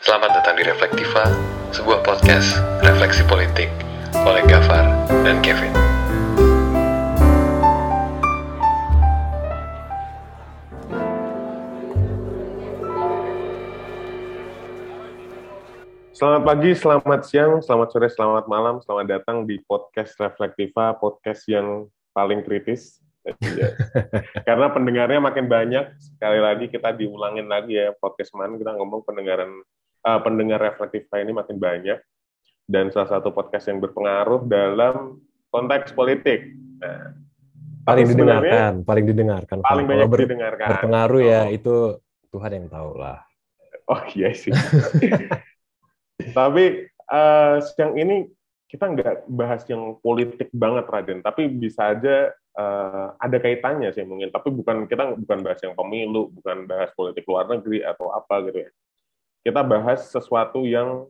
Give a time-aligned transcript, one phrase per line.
[0.00, 1.28] Selamat datang di Reflektiva,
[1.76, 3.68] sebuah podcast refleksi politik
[4.24, 4.88] oleh Gafar
[5.28, 5.68] dan Kevin.
[16.16, 21.92] Selamat pagi, selamat siang, selamat sore, selamat malam, selamat datang di podcast Reflektiva, podcast yang
[22.16, 23.04] paling kritis.
[23.20, 23.76] Iya.
[24.48, 29.60] Karena pendengarnya makin banyak, sekali lagi kita diulangin lagi ya podcast mana kita ngomong pendengaran
[30.04, 31.98] uh, pendengar Reflektiva ini makin banyak
[32.70, 35.18] dan salah satu podcast yang berpengaruh dalam
[35.50, 36.54] konteks politik.
[36.78, 37.18] Nah,
[37.82, 39.56] paling didengarkan, paling didengarkan.
[39.66, 40.68] Paling banyak ber, didengarkan.
[40.76, 41.98] Berpengaruh ya itu
[42.30, 43.26] Tuhan yang tahu lah.
[43.90, 44.54] Oh iya sih.
[46.38, 48.30] Tapi uh, siang ini
[48.70, 54.30] kita nggak bahas yang politik banget Raden, tapi bisa aja uh, ada kaitannya sih mungkin.
[54.30, 58.62] Tapi bukan kita bukan bahas yang pemilu, bukan bahas politik luar negeri atau apa gitu
[58.62, 58.70] ya.
[59.40, 61.08] Kita bahas sesuatu yang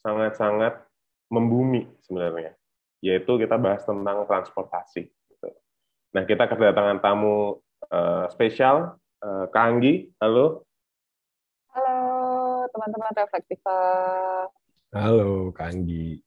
[0.00, 0.80] sangat-sangat
[1.28, 2.56] membumi sebenarnya,
[3.04, 5.12] yaitu kita bahas tentang transportasi.
[5.12, 5.48] Gitu.
[6.16, 7.60] Nah kita kedatangan tamu
[7.92, 10.08] uh, spesial, uh, Kak Anggi.
[10.22, 10.64] Halo.
[12.66, 13.78] teman-teman Reflektiva.
[14.92, 16.20] Halo, Kak Anggi.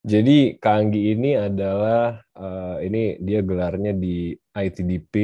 [0.00, 5.14] Jadi Kak Anggi ini adalah uh, ini dia gelarnya di ITDP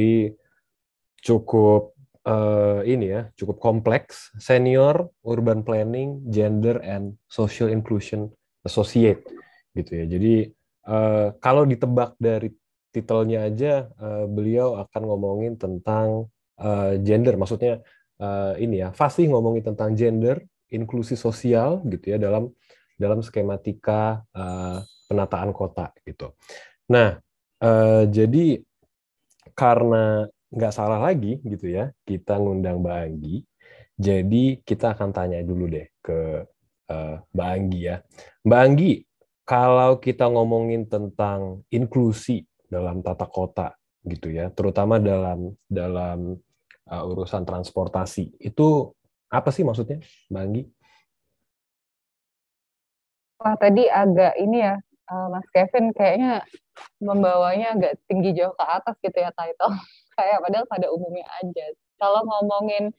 [1.25, 1.96] cukup
[2.27, 8.27] uh, ini ya, cukup kompleks, senior urban planning, gender and social inclusion
[8.67, 9.23] associate
[9.71, 10.05] gitu ya.
[10.05, 10.51] Jadi
[10.91, 12.51] uh, kalau ditebak dari
[12.91, 16.27] titelnya aja uh, beliau akan ngomongin tentang
[16.59, 17.79] uh, gender, maksudnya
[18.19, 22.51] uh, ini ya, fasih ngomongin tentang gender, inklusi sosial gitu ya dalam
[22.99, 26.35] dalam skematika uh, penataan kota gitu.
[26.91, 27.15] Nah,
[27.63, 28.59] uh, jadi
[29.55, 33.35] karena nggak salah lagi gitu ya, kita ngundang Mbak Anggi.
[33.97, 36.45] Jadi kita akan tanya dulu deh ke
[36.93, 37.95] uh, Mbak Anggi ya.
[38.45, 38.93] Mbak Anggi,
[39.47, 43.73] kalau kita ngomongin tentang inklusi dalam tata kota
[44.05, 46.39] gitu ya, terutama dalam dalam
[46.87, 48.37] uh, urusan transportasi.
[48.39, 48.95] Itu
[49.27, 49.99] apa sih maksudnya,
[50.31, 50.63] Mbak Anggi?
[53.37, 54.79] Wah, tadi agak ini ya,
[55.11, 56.41] uh, Mas Kevin kayaknya
[57.01, 59.73] membawanya agak tinggi jauh ke atas gitu ya title.
[60.17, 61.65] Kayak padahal pada umumnya aja.
[62.01, 62.91] Kalau ngomongin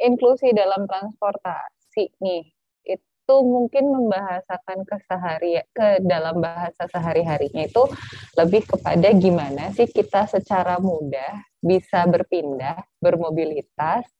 [0.00, 2.48] inklusi dalam transportasi nih,
[2.88, 7.86] itu mungkin membahasakan kesehari ke dalam bahasa sehari-harinya itu
[8.34, 14.10] lebih kepada gimana sih kita secara mudah bisa berpindah, bermobilitas,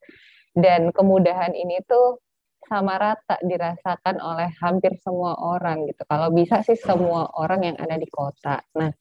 [0.54, 2.22] dan kemudahan ini tuh
[2.62, 6.06] sama rata dirasakan oleh hampir semua orang gitu.
[6.06, 8.62] Kalau bisa sih semua orang yang ada di kota.
[8.78, 8.94] Nah,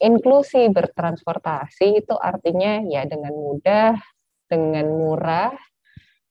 [0.00, 3.98] inklusi bertransportasi itu artinya ya dengan mudah,
[4.48, 5.52] dengan murah,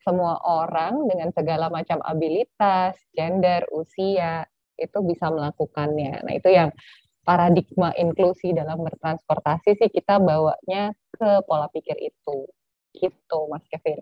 [0.01, 4.45] semua orang dengan segala macam abilitas, gender, usia
[4.81, 6.25] itu bisa melakukannya.
[6.25, 6.73] Nah, itu yang
[7.21, 12.49] paradigma inklusi dalam bertransportasi sih kita bawanya ke pola pikir itu.
[12.91, 14.01] Gitu, Mas Kevin.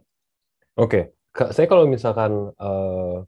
[0.79, 1.51] Oke, okay.
[1.51, 3.21] saya kalau misalkan uh,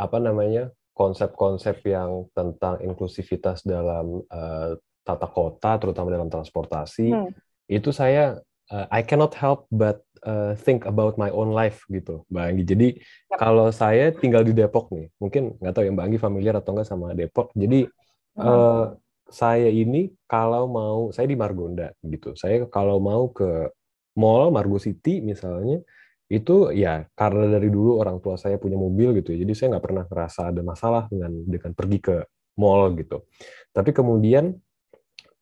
[0.00, 4.72] apa namanya konsep-konsep yang tentang inklusivitas dalam uh,
[5.06, 7.30] tata kota, terutama dalam transportasi, hmm.
[7.70, 8.42] itu saya
[8.74, 12.64] uh, I cannot help but uh, think about my own life gitu, Mbak Anggi.
[12.66, 13.38] Jadi yep.
[13.38, 16.88] kalau saya tinggal di Depok nih, mungkin nggak tahu ya Mbak Anggi familiar atau nggak
[16.88, 17.54] sama Depok.
[17.54, 18.42] Jadi hmm.
[18.42, 18.98] uh,
[19.30, 22.34] saya ini kalau mau, saya di Margonda gitu.
[22.34, 23.70] Saya kalau mau ke
[24.18, 25.82] mall Margo City misalnya,
[26.26, 29.84] itu ya karena dari dulu orang tua saya punya mobil gitu ya, jadi saya nggak
[29.86, 32.16] pernah ngerasa ada masalah dengan dengan pergi ke
[32.58, 33.22] mall gitu
[33.70, 34.58] tapi kemudian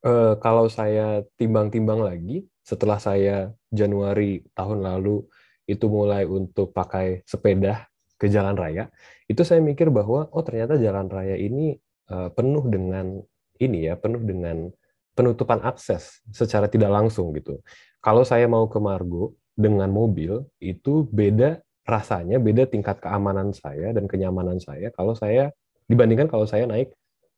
[0.04, 5.24] eh, kalau saya timbang-timbang lagi setelah saya Januari tahun lalu
[5.64, 7.88] itu mulai untuk pakai sepeda
[8.20, 8.92] ke jalan raya
[9.26, 11.76] itu saya mikir bahwa oh ternyata jalan raya ini
[12.12, 13.18] eh, penuh dengan
[13.58, 14.68] ini ya penuh dengan
[15.14, 17.62] penutupan akses secara tidak langsung gitu
[18.04, 24.08] kalau saya mau ke Margo dengan mobil itu beda rasanya, beda tingkat keamanan saya dan
[24.08, 25.52] kenyamanan saya kalau saya
[25.86, 26.92] dibandingkan kalau saya naik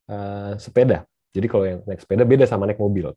[0.07, 1.03] uh, sepeda.
[1.37, 3.13] Jadi kalau yang naik sepeda beda sama naik mobil.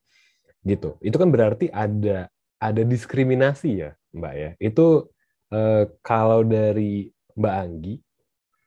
[0.60, 1.00] Gitu.
[1.00, 2.28] Itu kan berarti ada
[2.60, 4.50] ada diskriminasi ya, Mbak ya.
[4.60, 5.08] Itu
[5.48, 7.94] uh, kalau dari Mbak Anggi,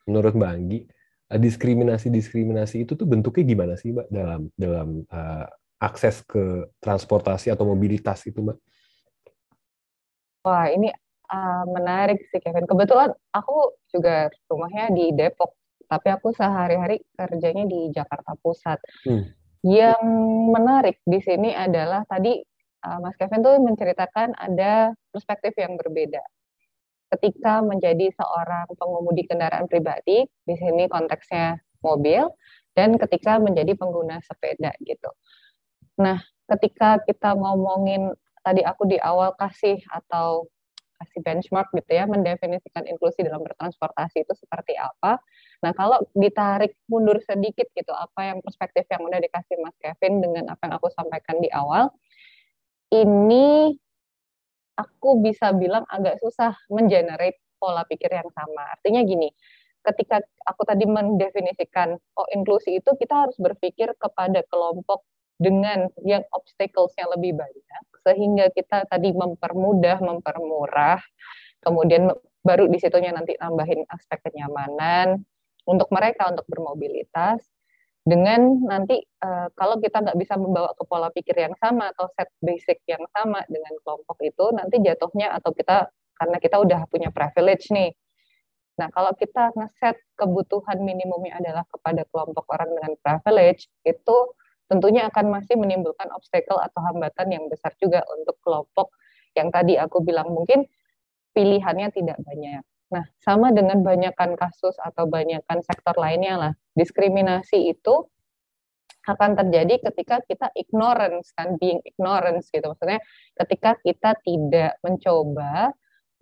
[0.10, 0.80] menurut Mbak Anggi,
[1.30, 5.46] uh, diskriminasi-diskriminasi itu tuh bentuknya gimana sih, Mbak, dalam dalam uh,
[5.78, 8.58] akses ke transportasi atau mobilitas itu, Mbak?
[10.44, 10.90] Wah, ini
[11.30, 12.66] uh, menarik sih Kevin.
[12.66, 15.54] Kebetulan aku juga rumahnya di Depok,
[15.86, 18.82] tapi aku sehari-hari kerjanya di Jakarta Pusat.
[19.06, 19.30] Hmm.
[19.64, 20.04] Yang
[20.52, 22.36] menarik di sini adalah tadi
[22.84, 26.20] uh, Mas Kevin tuh menceritakan ada perspektif yang berbeda.
[27.14, 32.26] ketika menjadi seorang pengemudi kendaraan pribadi, di sini konteksnya mobil,
[32.74, 35.14] dan ketika menjadi pengguna sepeda gitu.
[36.02, 36.18] Nah,
[36.50, 38.10] ketika kita ngomongin
[38.42, 40.50] tadi aku di awal kasih atau
[40.98, 45.22] kasih benchmark gitu ya, mendefinisikan inklusi dalam bertransportasi itu seperti apa.
[45.64, 50.52] Nah, kalau ditarik mundur sedikit gitu, apa yang perspektif yang udah dikasih Mas Kevin dengan
[50.52, 51.88] apa yang aku sampaikan di awal,
[52.92, 53.72] ini
[54.76, 58.76] aku bisa bilang agak susah mengenerate pola pikir yang sama.
[58.76, 59.32] Artinya gini,
[59.88, 65.08] ketika aku tadi mendefinisikan oh inklusi itu kita harus berpikir kepada kelompok
[65.40, 71.00] dengan yang obstacles-nya lebih banyak sehingga kita tadi mempermudah, mempermurah,
[71.64, 72.12] kemudian
[72.44, 75.24] baru di situnya nanti nambahin aspek kenyamanan
[75.64, 77.44] untuk mereka untuk bermobilitas
[78.04, 82.28] dengan nanti uh, kalau kita nggak bisa membawa ke pola pikir yang sama atau set
[82.44, 85.88] basic yang sama dengan kelompok itu nanti jatuhnya atau kita
[86.20, 87.96] karena kita udah punya privilege nih.
[88.76, 94.18] Nah kalau kita ngeset kebutuhan minimumnya adalah kepada kelompok orang dengan privilege itu
[94.68, 98.92] tentunya akan masih menimbulkan obstacle atau hambatan yang besar juga untuk kelompok
[99.40, 100.68] yang tadi aku bilang mungkin
[101.32, 108.06] pilihannya tidak banyak Nah, sama dengan banyakkan kasus atau banyakkan sektor lainnya lah, diskriminasi itu
[109.10, 112.70] akan terjadi ketika kita ignorance kan, being ignorance gitu.
[112.70, 113.02] Maksudnya
[113.36, 115.74] ketika kita tidak mencoba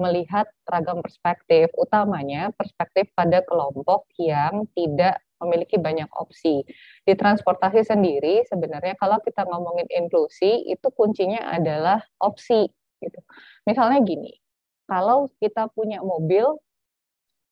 [0.01, 6.65] melihat ragam perspektif, utamanya perspektif pada kelompok yang tidak memiliki banyak opsi.
[7.05, 12.65] Di transportasi sendiri sebenarnya kalau kita ngomongin inklusi itu kuncinya adalah opsi
[12.97, 13.19] gitu.
[13.69, 14.40] Misalnya gini,
[14.91, 16.59] kalau kita punya mobil,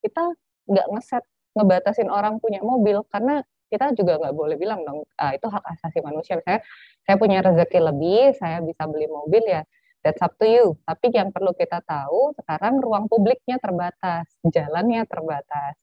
[0.04, 0.36] kita
[0.68, 1.24] nggak ngeset
[1.56, 3.08] ngebatasin orang punya mobil.
[3.08, 3.40] Karena
[3.72, 6.36] kita juga nggak boleh bilang dong ah, itu hak asasi manusia.
[6.36, 6.68] Misalnya
[7.08, 9.64] saya punya rezeki lebih saya bisa beli mobil ya
[10.04, 10.76] that's up to you.
[10.84, 15.80] Tapi yang perlu kita tahu sekarang ruang publiknya terbatas jalannya terbatas.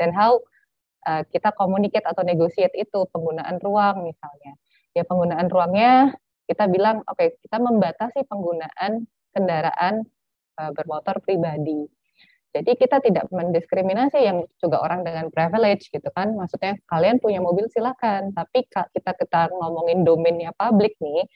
[0.00, 0.40] Dan how
[1.06, 4.56] uh, kita communicate atau negotiate itu penggunaan ruang misalnya.
[4.96, 6.16] Ya penggunaan ruangnya
[6.48, 9.04] kita bilang oke okay, kita membatasi penggunaan
[9.36, 10.08] kendaraan
[10.58, 11.86] uh, bermotor pribadi.
[12.56, 16.32] Jadi kita tidak mendiskriminasi yang juga orang dengan privilege gitu kan.
[16.32, 21.28] Maksudnya kalian punya mobil silakan, tapi kita kita ngomongin domainnya publik nih,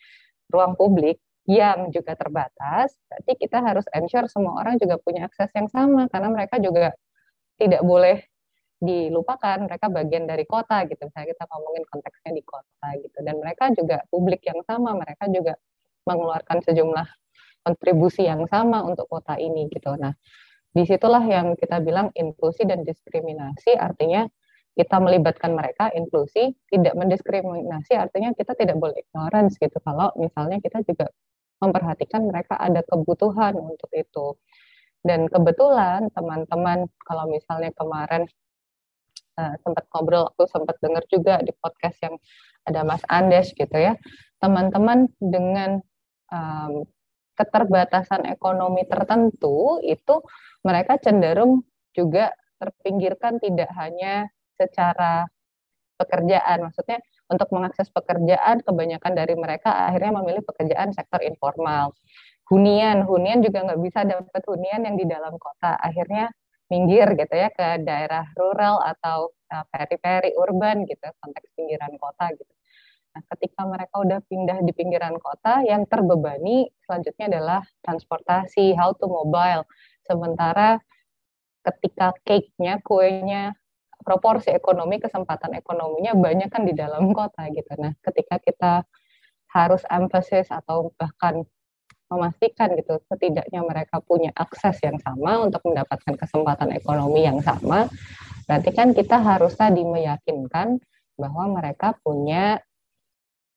[0.48, 5.68] ruang publik yang juga terbatas, berarti kita harus ensure semua orang juga punya akses yang
[5.68, 6.96] sama karena mereka juga
[7.60, 8.24] tidak boleh
[8.80, 13.68] dilupakan mereka bagian dari kota gitu misalnya kita ngomongin konteksnya di kota gitu dan mereka
[13.76, 15.60] juga publik yang sama mereka juga
[16.08, 17.04] mengeluarkan sejumlah
[17.64, 19.94] kontribusi yang sama untuk kota ini gitu.
[19.96, 20.12] Nah,
[20.70, 23.74] di situlah yang kita bilang inklusi dan diskriminasi.
[23.74, 24.24] Artinya
[24.78, 29.76] kita melibatkan mereka inklusi tidak mendiskriminasi artinya kita tidak boleh ignorance gitu.
[29.82, 31.10] Kalau misalnya kita juga
[31.60, 34.38] memperhatikan mereka ada kebutuhan untuk itu.
[35.00, 38.28] Dan kebetulan teman-teman kalau misalnya kemarin
[39.36, 42.16] uh, sempat ngobrol aku sempat dengar juga di podcast yang
[42.68, 43.96] ada Mas Andes gitu ya.
[44.40, 45.80] Teman-teman dengan
[46.32, 46.84] um,
[47.40, 50.20] keterbatasan ekonomi tertentu itu
[50.60, 51.64] mereka cenderung
[51.96, 54.28] juga terpinggirkan tidak hanya
[54.60, 55.24] secara
[55.96, 56.68] pekerjaan.
[56.68, 57.00] Maksudnya
[57.32, 61.96] untuk mengakses pekerjaan kebanyakan dari mereka akhirnya memilih pekerjaan sektor informal.
[62.52, 65.80] Hunian hunian juga nggak bisa dapat hunian yang di dalam kota.
[65.80, 66.28] Akhirnya
[66.70, 72.52] minggir gitu ya ke daerah rural atau uh, periperi urban gitu konteks pinggiran kota gitu
[73.10, 79.10] Nah, ketika mereka udah pindah di pinggiran kota, yang terbebani selanjutnya adalah transportasi, how to
[79.10, 79.66] mobile.
[80.06, 80.78] Sementara
[81.66, 83.52] ketika cake-nya, kuenya,
[84.00, 87.74] proporsi ekonomi, kesempatan ekonominya banyak kan di dalam kota gitu.
[87.76, 88.72] Nah, ketika kita
[89.50, 91.42] harus emphasis atau bahkan
[92.10, 97.86] memastikan gitu setidaknya mereka punya akses yang sama untuk mendapatkan kesempatan ekonomi yang sama
[98.50, 100.82] berarti kan kita harus tadi meyakinkan
[101.14, 102.58] bahwa mereka punya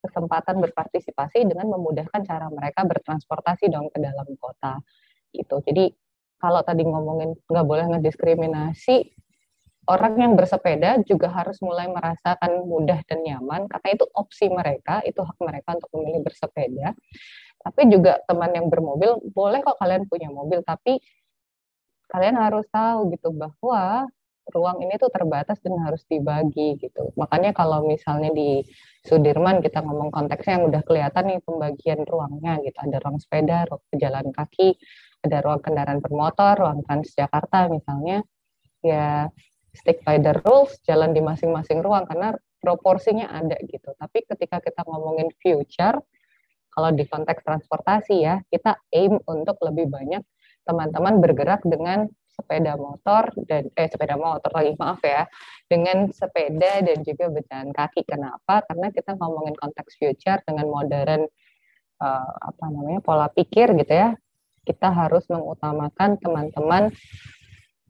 [0.04, 4.84] kesempatan berpartisipasi dengan memudahkan cara mereka bertransportasi dong ke dalam kota
[5.32, 5.64] gitu.
[5.64, 5.96] Jadi
[6.44, 9.16] kalau tadi ngomongin nggak boleh ngediskriminasi,
[9.88, 15.24] orang yang bersepeda juga harus mulai merasakan mudah dan nyaman karena itu opsi mereka, itu
[15.24, 16.92] hak mereka untuk memilih bersepeda.
[17.64, 21.00] Tapi juga teman yang bermobil, boleh kok kalian punya mobil, tapi
[22.12, 24.12] kalian harus tahu gitu bahwa
[24.52, 27.16] ruang ini tuh terbatas dan harus dibagi gitu.
[27.16, 28.60] Makanya kalau misalnya di
[29.04, 32.76] Sudirman kita ngomong konteksnya yang udah kelihatan nih pembagian ruangnya gitu.
[32.76, 34.76] Ada ruang sepeda, ruang pejalan kaki,
[35.24, 38.24] ada ruang kendaraan bermotor, ruang Transjakarta misalnya.
[38.84, 39.32] Ya
[39.74, 43.92] stick by the rules, jalan di masing-masing ruang karena proporsinya ada gitu.
[43.96, 46.00] Tapi ketika kita ngomongin future,
[46.74, 50.24] kalau di konteks transportasi ya, kita aim untuk lebih banyak
[50.64, 55.30] teman-teman bergerak dengan sepeda motor dan eh sepeda motor lagi maaf ya
[55.70, 58.02] dengan sepeda dan juga berjalan kaki.
[58.10, 58.66] Kenapa?
[58.66, 61.30] Karena kita ngomongin konteks future dengan modern
[62.02, 64.18] uh, apa namanya pola pikir gitu ya.
[64.66, 66.90] Kita harus mengutamakan teman-teman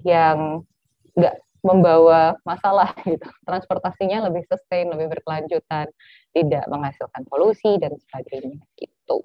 [0.04, 0.68] yang
[1.16, 3.28] nggak membawa masalah gitu.
[3.48, 5.88] Transportasinya lebih sustain lebih berkelanjutan
[6.36, 9.24] tidak menghasilkan polusi dan sebagainya gitu.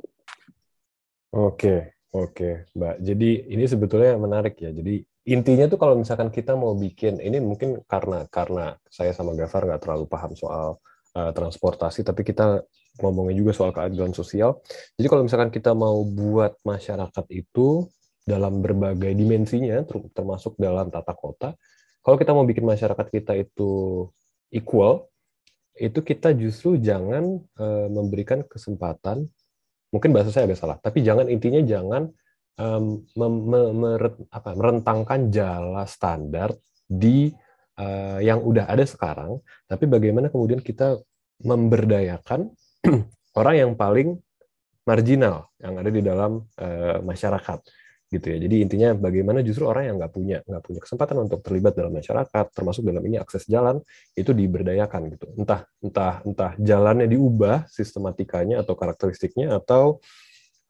[1.35, 3.05] Oke Oke, Mbak.
[3.05, 4.73] Jadi ini sebetulnya menarik ya.
[4.73, 9.69] Jadi intinya tuh kalau misalkan kita mau bikin ini mungkin karena karena saya sama Gafar
[9.69, 10.81] nggak terlalu paham soal
[11.13, 12.65] uh, transportasi, tapi kita
[13.05, 14.65] ngomongin juga soal keadilan sosial.
[14.97, 17.85] Jadi kalau misalkan kita mau buat masyarakat itu
[18.25, 19.85] dalam berbagai dimensinya,
[20.17, 21.53] termasuk dalam tata kota,
[22.01, 24.05] kalau kita mau bikin masyarakat kita itu
[24.49, 25.13] equal,
[25.77, 29.29] itu kita justru jangan uh, memberikan kesempatan
[29.89, 32.13] mungkin bahasa saya agak salah, tapi jangan intinya jangan
[32.61, 33.91] um, me, me,
[34.29, 36.53] apa, merentangkan jala standar
[36.85, 37.33] di
[37.81, 39.41] uh, yang udah ada sekarang,
[39.71, 40.99] tapi bagaimana kemudian kita
[41.45, 42.51] memberdayakan
[43.39, 44.19] orang yang paling
[44.89, 47.61] marginal yang ada di dalam uh, masyarakat
[48.09, 48.37] gitu ya.
[48.41, 52.45] Jadi intinya bagaimana justru orang yang nggak punya nggak punya kesempatan untuk terlibat dalam masyarakat,
[52.57, 53.79] termasuk dalam ini akses jalan
[54.17, 55.27] itu diberdayakan gitu.
[55.37, 60.01] Entah entah entah jalannya diubah sistematikanya atau karakteristiknya atau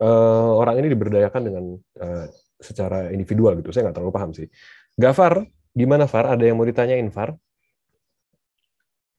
[0.03, 1.65] uh, orang ini diberdayakan dengan
[2.03, 2.27] uh,
[2.59, 3.71] secara individual gitu.
[3.71, 4.51] Saya nggak terlalu paham sih.
[4.99, 6.27] Gafar, gimana Far?
[6.35, 7.39] Ada yang mau ditanyain Far?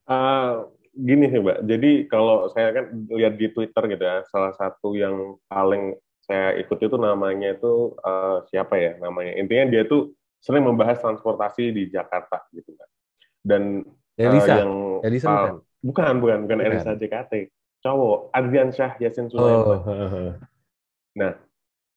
[0.10, 4.98] Uh, gini sih Mbak, jadi kalau saya kan lihat di Twitter gitu ya, salah satu
[4.98, 5.96] yang paling
[6.30, 11.74] saya ikuti itu namanya itu uh, siapa ya namanya intinya dia tuh sering membahas transportasi
[11.74, 12.90] di Jakarta gitu kan
[13.42, 13.82] dan
[14.14, 14.54] Elisa.
[14.54, 15.50] Uh, yang Elisa uh, bukan
[15.82, 16.70] bukan bukan bukan bukan.
[16.70, 17.34] Elisa JKT
[17.82, 20.34] cowok Adrian Syah Yasin Sulaiman oh.
[21.18, 21.34] nah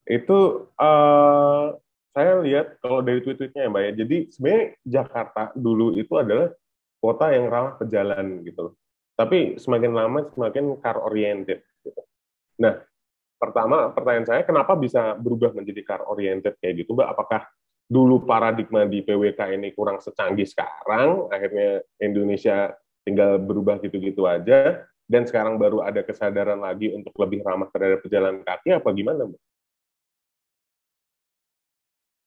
[0.09, 0.39] itu
[0.81, 1.77] uh,
[2.17, 6.57] saya lihat kalau dari tweet-tweetnya ya mbak ya jadi sebenarnya Jakarta dulu itu adalah
[7.05, 8.73] kota yang ramah pejalan gitu
[9.13, 12.01] tapi semakin lama semakin car oriented gitu.
[12.57, 12.81] nah
[13.43, 17.51] pertama pertanyaan saya kenapa bisa berubah menjadi car oriented kayak gitu mbak apakah
[17.91, 22.71] dulu paradigma di PWK ini kurang secanggih sekarang akhirnya Indonesia
[23.03, 28.47] tinggal berubah gitu-gitu aja dan sekarang baru ada kesadaran lagi untuk lebih ramah terhadap pejalan
[28.47, 29.43] kaki apa gimana mbak?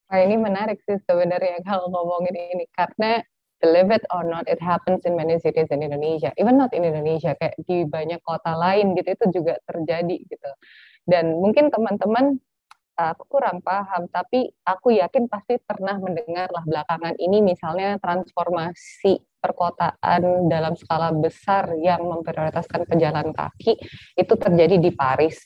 [0.05, 3.25] Nah, ini menarik sih sebenarnya kalau ngomongin ini karena
[3.57, 6.29] believe it or not, it happens in many cities in Indonesia.
[6.37, 10.51] Even not in Indonesia, kayak di banyak kota lain gitu itu juga terjadi gitu.
[11.05, 12.41] Dan mungkin teman-teman
[12.97, 20.49] aku kurang paham, tapi aku yakin pasti pernah mendengar lah belakangan ini misalnya transformasi perkotaan
[20.49, 23.77] dalam skala besar yang memprioritaskan pejalan kaki
[24.17, 25.45] itu terjadi di Paris.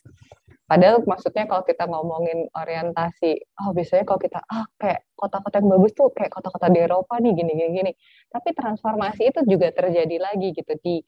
[0.70, 5.92] Padahal maksudnya kalau kita ngomongin orientasi, oh biasanya kalau kita ah kayak kota-kota yang bagus
[5.98, 7.92] tuh kayak kota-kota di Eropa nih gini gini.
[8.30, 11.02] Tapi transformasi itu juga terjadi lagi gitu di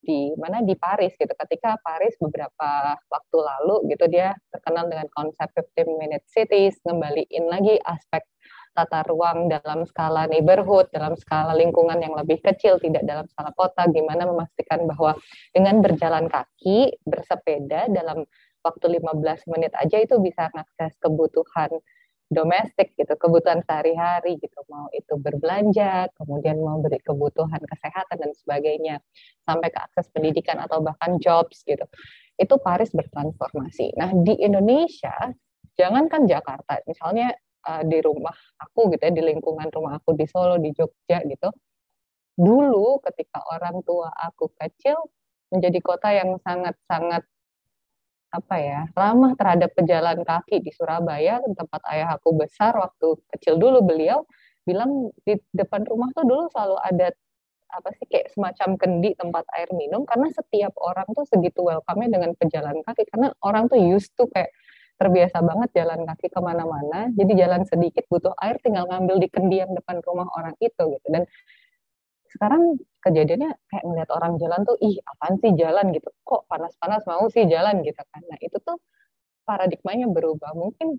[0.00, 1.30] di mana di Paris gitu.
[1.30, 7.76] Ketika Paris beberapa waktu lalu gitu dia terkenal dengan konsep 15 minute cities ngembaliin lagi
[7.84, 8.24] aspek
[8.70, 13.84] tata ruang dalam skala neighborhood dalam skala lingkungan yang lebih kecil tidak dalam skala kota
[13.90, 15.18] gimana memastikan bahwa
[15.50, 18.22] dengan berjalan kaki bersepeda dalam
[18.62, 21.70] waktu 15 menit aja itu bisa mengakses kebutuhan
[22.30, 29.02] domestik gitu, kebutuhan sehari-hari gitu, mau itu berbelanja, kemudian mau beri kebutuhan kesehatan dan sebagainya,
[29.42, 31.82] sampai ke akses pendidikan atau bahkan jobs gitu.
[32.38, 33.98] Itu Paris bertransformasi.
[33.98, 35.12] Nah di Indonesia,
[35.74, 37.34] jangankan Jakarta, misalnya
[37.66, 41.50] uh, di rumah aku gitu ya, di lingkungan rumah aku di Solo, di Jogja gitu,
[42.38, 45.02] dulu ketika orang tua aku kecil
[45.50, 47.26] menjadi kota yang sangat-sangat
[48.30, 53.82] apa ya ramah terhadap pejalan kaki di Surabaya tempat ayah aku besar waktu kecil dulu
[53.82, 54.22] beliau
[54.62, 57.08] bilang di depan rumah tuh dulu selalu ada
[57.70, 62.30] apa sih kayak semacam kendi tempat air minum karena setiap orang tuh segitu welcome-nya dengan
[62.34, 64.50] pejalan kaki karena orang tuh used to kayak
[64.98, 69.62] terbiasa banget jalan kaki ke mana-mana jadi jalan sedikit butuh air tinggal ngambil di kendi
[69.62, 71.06] yang depan rumah orang itu gitu.
[71.08, 71.24] Dan
[72.30, 75.90] sekarang kejadiannya kayak ngeliat orang jalan tuh ih apaan sih jalan?
[75.94, 76.08] gitu.
[76.22, 77.82] Kok panas-panas mau sih jalan?
[77.82, 78.22] gitu kan.
[78.26, 78.78] Nah itu tuh
[79.44, 80.54] paradigmanya berubah.
[80.54, 80.98] Mungkin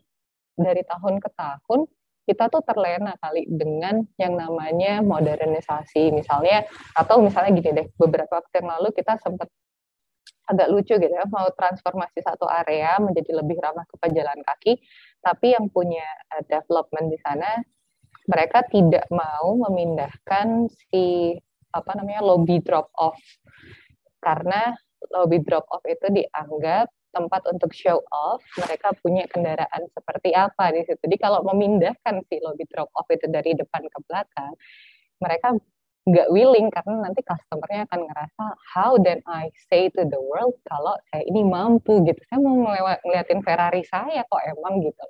[0.59, 1.87] dari tahun ke tahun
[2.27, 6.11] kita tuh terlena kali dengan yang namanya modernisasi.
[6.13, 9.49] Misalnya atau misalnya gini deh beberapa waktu yang lalu kita sempat
[10.51, 14.83] agak lucu gitu ya mau transformasi satu area menjadi lebih ramah ke pejalan kaki
[15.23, 16.03] tapi yang punya
[16.35, 17.61] uh, development di sana
[18.31, 21.35] mereka tidak mau memindahkan si
[21.75, 23.19] apa namanya lobby drop off
[24.23, 24.71] karena
[25.11, 30.87] lobby drop off itu dianggap tempat untuk show off, mereka punya kendaraan seperti apa di
[30.87, 30.95] situ.
[31.03, 34.55] Jadi kalau memindahkan si lobby drop off itu dari depan ke belakang,
[35.19, 35.59] mereka
[36.01, 40.97] nggak willing karena nanti customernya akan ngerasa how then I say to the world kalau
[41.13, 42.17] saya ini mampu gitu.
[42.25, 42.57] Saya mau
[43.05, 45.05] ngeliatin Ferrari saya kok emang gitu.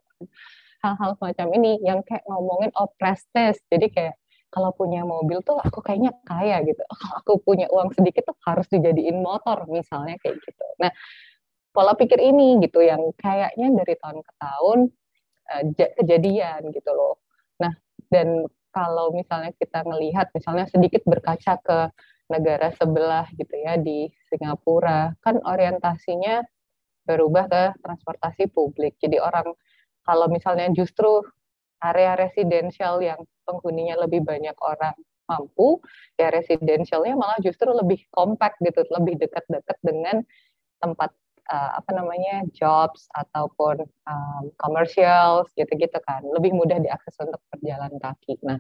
[0.82, 3.62] Hal-hal semacam ini yang kayak ngomongin oh prestige.
[3.70, 4.16] Jadi kayak
[4.52, 6.82] kalau punya mobil tuh aku kayaknya kaya gitu.
[6.84, 10.66] Kalau aku punya uang sedikit tuh harus dijadiin motor misalnya kayak gitu.
[10.82, 10.92] Nah,
[11.72, 14.80] pola pikir ini gitu yang kayaknya dari tahun ke tahun
[15.48, 15.64] uh,
[16.04, 17.16] kejadian gitu loh.
[17.64, 17.72] Nah,
[18.12, 18.44] dan
[18.76, 21.80] kalau misalnya kita melihat misalnya sedikit berkaca ke
[22.32, 26.44] negara sebelah gitu ya di Singapura, kan orientasinya
[27.04, 28.96] berubah ke transportasi publik.
[29.04, 29.52] Jadi orang
[30.06, 31.24] kalau misalnya justru
[31.82, 34.94] area residensial yang penghuninya lebih banyak orang
[35.26, 35.80] mampu,
[36.20, 40.22] ya residensialnya malah justru lebih kompak gitu, lebih dekat-dekat dengan
[40.84, 41.14] tempat
[41.50, 48.38] uh, apa namanya jobs ataupun um, commercials gitu-gitu kan lebih mudah diakses untuk berjalan kaki.
[48.44, 48.60] Nah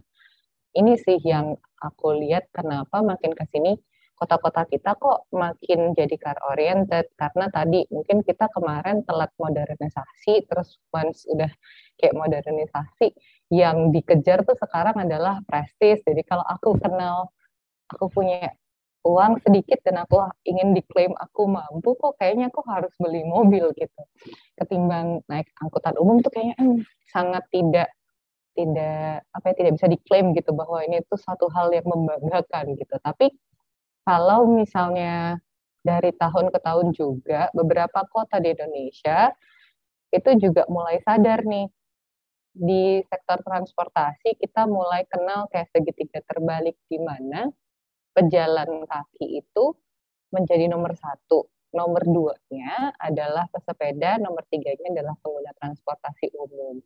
[0.77, 3.75] ini sih yang aku lihat kenapa makin ke sini
[4.21, 10.77] kota-kota kita kok makin jadi car oriented karena tadi mungkin kita kemarin telat modernisasi terus
[10.93, 11.49] once udah
[11.97, 13.17] kayak modernisasi
[13.49, 17.33] yang dikejar tuh sekarang adalah prestis jadi kalau aku kenal
[17.89, 18.53] aku punya
[19.01, 24.01] uang sedikit dan aku ingin diklaim aku mampu kok kayaknya aku harus beli mobil gitu.
[24.53, 27.89] Ketimbang naik angkutan umum tuh kayaknya hmm, sangat tidak
[28.53, 32.95] tidak apa ya tidak bisa diklaim gitu bahwa ini tuh satu hal yang membanggakan gitu.
[33.01, 33.33] Tapi
[34.07, 35.37] kalau misalnya
[35.81, 39.33] dari tahun ke tahun juga beberapa kota di Indonesia
[40.13, 41.67] itu juga mulai sadar nih
[42.51, 47.47] di sektor transportasi kita mulai kenal kayak segitiga terbalik di mana
[48.11, 49.65] pejalan kaki itu
[50.31, 51.47] menjadi nomor satu.
[51.71, 56.83] Nomor duanya adalah pesepeda, nomor tiganya adalah pengguna transportasi umum.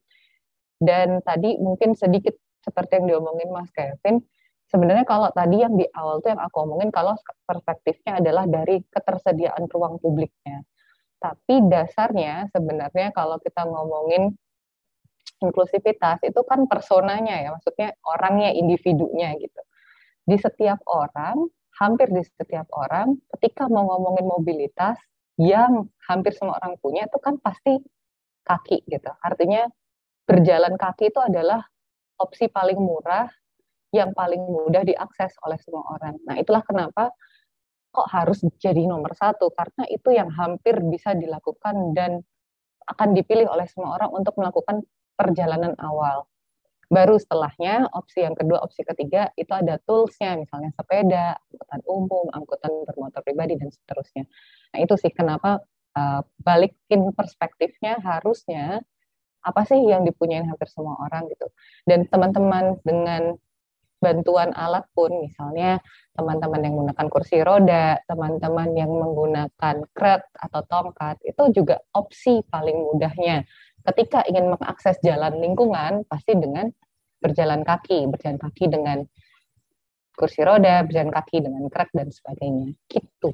[0.78, 4.22] Dan tadi mungkin sedikit seperti yang diomongin Mas Kevin,
[4.72, 9.66] sebenarnya kalau tadi yang di awal tuh yang aku omongin kalau perspektifnya adalah dari ketersediaan
[9.70, 10.66] ruang publiknya.
[11.22, 14.36] Tapi dasarnya sebenarnya kalau kita ngomongin
[15.42, 19.62] inklusivitas itu kan personanya ya, maksudnya orangnya, individunya gitu
[20.26, 21.46] di setiap orang,
[21.78, 24.98] hampir di setiap orang, ketika mau ngomongin mobilitas
[25.38, 27.78] yang hampir semua orang punya itu kan pasti
[28.42, 29.12] kaki gitu.
[29.22, 29.70] Artinya
[30.26, 31.62] berjalan kaki itu adalah
[32.18, 33.30] opsi paling murah
[33.96, 36.20] yang paling mudah diakses oleh semua orang.
[36.28, 37.16] Nah itulah kenapa
[37.96, 42.20] kok harus jadi nomor satu karena itu yang hampir bisa dilakukan dan
[42.92, 44.84] akan dipilih oleh semua orang untuk melakukan
[45.16, 46.28] perjalanan awal.
[46.86, 52.70] Baru setelahnya opsi yang kedua, opsi ketiga itu ada toolsnya, misalnya sepeda, angkutan umum, angkutan
[52.86, 54.30] bermotor pribadi dan seterusnya.
[54.76, 55.66] Nah itu sih kenapa
[55.98, 58.86] uh, balikin perspektifnya harusnya
[59.46, 61.50] apa sih yang dipunyain hampir semua orang gitu.
[61.90, 63.34] Dan teman-teman dengan
[63.98, 65.80] bantuan alat pun, misalnya
[66.14, 72.76] teman-teman yang menggunakan kursi roda, teman-teman yang menggunakan krek atau tongkat, itu juga opsi paling
[72.76, 73.48] mudahnya
[73.86, 76.74] ketika ingin mengakses jalan lingkungan pasti dengan
[77.22, 78.98] berjalan kaki, berjalan kaki dengan
[80.18, 82.74] kursi roda, berjalan kaki dengan krek dan sebagainya.
[82.90, 83.30] Gitu.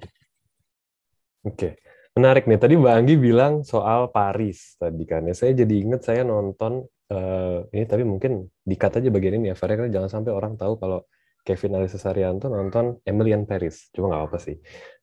[1.48, 1.80] Oke.
[2.12, 2.60] Menarik nih.
[2.60, 5.24] Tadi Mbak Anggi bilang soal Paris tadi kan.
[5.24, 9.56] Ya, saya jadi ingat saya nonton uh, ini tapi mungkin dikat aja bagian ini ya.
[9.60, 11.04] Karena jangan sampai orang tahu kalau
[11.42, 13.90] Kevin Alisa Saryanto nonton Emily in Paris.
[13.92, 14.58] Cuma nggak apa sih.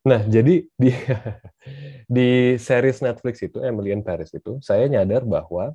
[0.06, 0.90] Nah, jadi di
[2.16, 5.74] di series Netflix itu Emily in Paris itu saya nyadar bahwa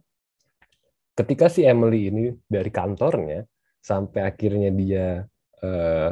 [1.13, 3.45] ketika si Emily ini dari kantornya
[3.83, 5.27] sampai akhirnya dia
[5.61, 6.09] uh,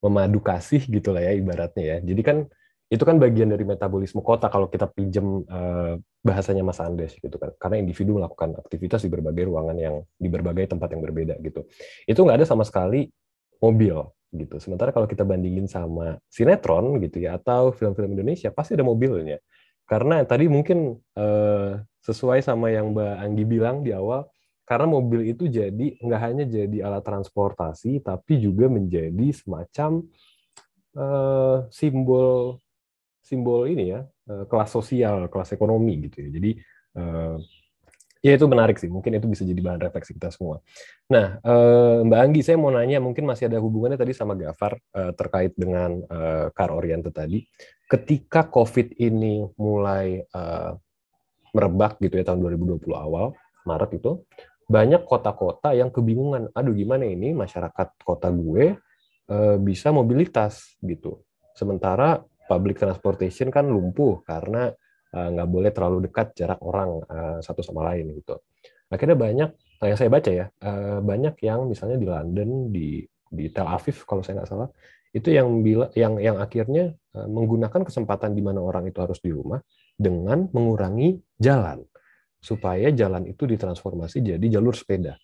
[0.00, 1.98] memadu kasih gitu lah ya ibaratnya ya.
[2.14, 2.38] Jadi kan
[2.86, 7.52] itu kan bagian dari metabolisme kota kalau kita pinjam uh, bahasanya Mas Andes gitu kan.
[7.60, 11.68] Karena individu melakukan aktivitas di berbagai ruangan yang di berbagai tempat yang berbeda gitu.
[12.08, 13.12] Itu nggak ada sama sekali
[13.60, 14.00] mobil
[14.32, 14.56] gitu.
[14.58, 19.36] Sementara kalau kita bandingin sama sinetron gitu ya atau film-film Indonesia pasti ada mobilnya.
[19.84, 24.24] Karena tadi mungkin uh, sesuai sama yang Mbak Anggi bilang di awal,
[24.64, 30.08] karena mobil itu jadi nggak hanya jadi alat transportasi, tapi juga menjadi semacam
[30.96, 32.64] uh, simbol
[33.20, 36.28] simbol ini ya kelas sosial, kelas ekonomi gitu ya.
[36.32, 36.50] Jadi
[36.96, 37.36] uh,
[38.24, 40.64] Ya itu menarik sih, mungkin itu bisa jadi bahan refleksi kita semua.
[41.12, 45.12] Nah, eh, Mbak Anggi, saya mau nanya, mungkin masih ada hubungannya tadi sama Gafar eh,
[45.12, 47.44] terkait dengan eh, car oriented tadi.
[47.84, 50.24] Ketika COVID ini mulai
[51.52, 53.36] merebak gitu ya tahun 2020 awal,
[53.68, 54.24] Maret itu,
[54.72, 58.80] banyak kota-kota yang kebingungan, aduh gimana ini masyarakat kota gue
[59.60, 61.20] bisa mobilitas gitu.
[61.52, 64.70] Sementara public transportation kan lumpuh karena
[65.14, 68.40] uh, nggak boleh terlalu dekat jarak orang uh, satu sama lain gitu.
[68.92, 73.02] Akhirnya banyak, nah yang saya baca ya, uh, banyak yang misalnya di London, di
[73.34, 74.68] di Tel Aviv kalau saya nggak salah,
[75.10, 79.62] itu yang bila yang yang akhirnya menggunakan kesempatan di mana orang itu harus di rumah
[79.94, 81.86] dengan mengurangi jalan
[82.42, 85.14] supaya jalan itu ditransformasi jadi jalur sepeda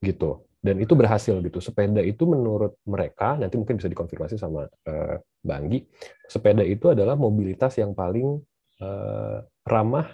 [0.00, 5.16] gitu dan itu berhasil gitu sepeda itu menurut mereka nanti mungkin bisa dikonfirmasi sama uh,
[5.44, 5.84] Banggi
[6.24, 8.40] sepeda itu adalah mobilitas yang paling
[8.80, 10.08] uh, ramah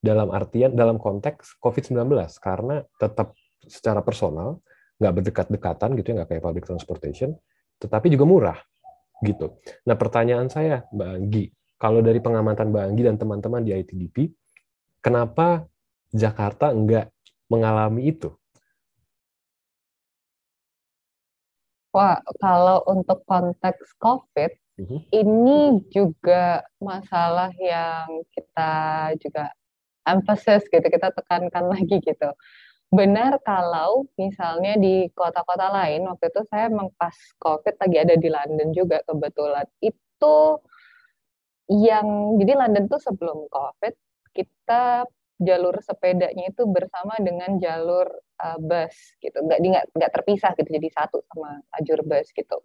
[0.00, 2.08] dalam artian dalam konteks COVID-19
[2.40, 3.36] karena tetap
[3.68, 4.64] secara personal
[4.96, 7.36] nggak berdekat-dekatan gitu ya nggak kayak public transportation
[7.76, 8.58] tetapi juga murah
[9.22, 9.60] gitu.
[9.86, 11.44] Nah pertanyaan saya Mbak Anggi
[11.76, 14.32] kalau dari pengamatan Mbak Anggi dan teman-teman di ITDP
[15.04, 15.68] kenapa
[16.08, 17.12] Jakarta nggak
[17.52, 18.32] mengalami itu?
[21.92, 24.52] Wah, kalau untuk konteks COVID.
[24.80, 25.00] -huh.
[25.12, 28.72] ini juga masalah yang kita
[29.20, 29.52] juga
[30.08, 32.30] emphasis gitu, kita tekankan lagi gitu.
[32.92, 38.28] Benar kalau misalnya di kota-kota lain, waktu itu saya memang pas COVID lagi ada di
[38.28, 40.36] London juga kebetulan, itu
[41.72, 43.94] yang, jadi London tuh sebelum COVID,
[44.36, 45.08] kita
[45.42, 48.08] jalur sepedanya itu bersama dengan jalur
[48.42, 49.38] uh, bus gitu.
[49.42, 52.56] Nggak nggak nggak terpisah gitu jadi satu sama lajur bus gitu.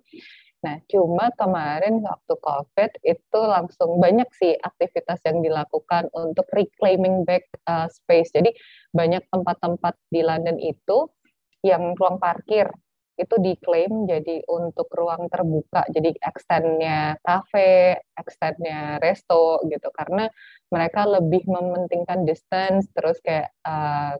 [0.65, 7.45] Nah, cuma kemarin waktu COVID itu langsung banyak sih aktivitas yang dilakukan untuk reclaiming back
[7.69, 8.33] uh, space.
[8.33, 8.57] Jadi
[8.89, 11.13] banyak tempat-tempat di London itu
[11.61, 12.69] yang ruang parkir
[13.17, 20.29] itu diklaim jadi untuk ruang terbuka, jadi extendnya cafe, extendnya resto gitu, karena
[20.69, 24.15] mereka lebih mementingkan distance, terus kayak uh,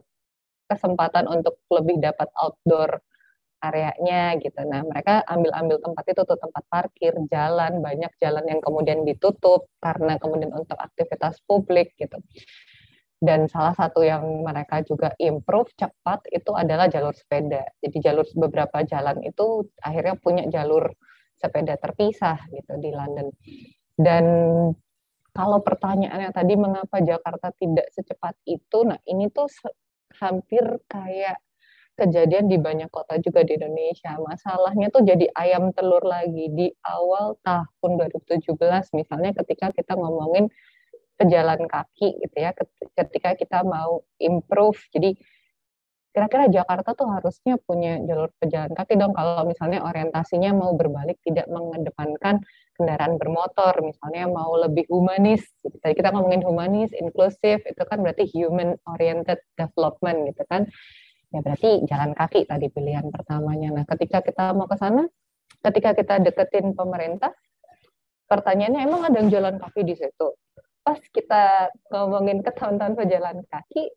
[0.68, 3.00] kesempatan untuk lebih dapat outdoor
[3.58, 4.60] areanya gitu.
[4.62, 10.14] Nah, mereka ambil-ambil tempat itu tuh tempat parkir, jalan, banyak jalan yang kemudian ditutup karena
[10.22, 12.22] kemudian untuk aktivitas publik gitu.
[13.18, 17.66] Dan salah satu yang mereka juga improve cepat itu adalah jalur sepeda.
[17.82, 20.94] Jadi jalur beberapa jalan itu akhirnya punya jalur
[21.34, 23.30] sepeda terpisah gitu di London.
[23.98, 24.24] Dan
[25.34, 29.50] kalau pertanyaannya tadi mengapa Jakarta tidak secepat itu, nah ini tuh
[30.18, 31.38] hampir kayak
[31.98, 34.14] kejadian di banyak kota juga di Indonesia.
[34.22, 38.54] Masalahnya tuh jadi ayam telur lagi di awal tahun 2017
[38.94, 40.46] misalnya ketika kita ngomongin
[41.18, 42.54] pejalan kaki gitu ya,
[42.94, 44.78] ketika kita mau improve.
[44.94, 45.18] Jadi
[46.14, 51.46] kira-kira Jakarta tuh harusnya punya jalur pejalan kaki dong kalau misalnya orientasinya mau berbalik tidak
[51.46, 52.42] mengedepankan
[52.74, 55.46] kendaraan bermotor misalnya mau lebih humanis
[55.78, 60.66] tadi kita ngomongin humanis inklusif itu kan berarti human oriented development gitu kan
[61.28, 63.68] ya berarti jalan kaki tadi pilihan pertamanya.
[63.72, 65.04] Nah, ketika kita mau ke sana,
[65.60, 67.32] ketika kita deketin pemerintah,
[68.28, 70.28] pertanyaannya emang ada yang jalan kaki di situ.
[70.88, 73.92] Pas kita ngomongin ke teman-teman pejalan kaki,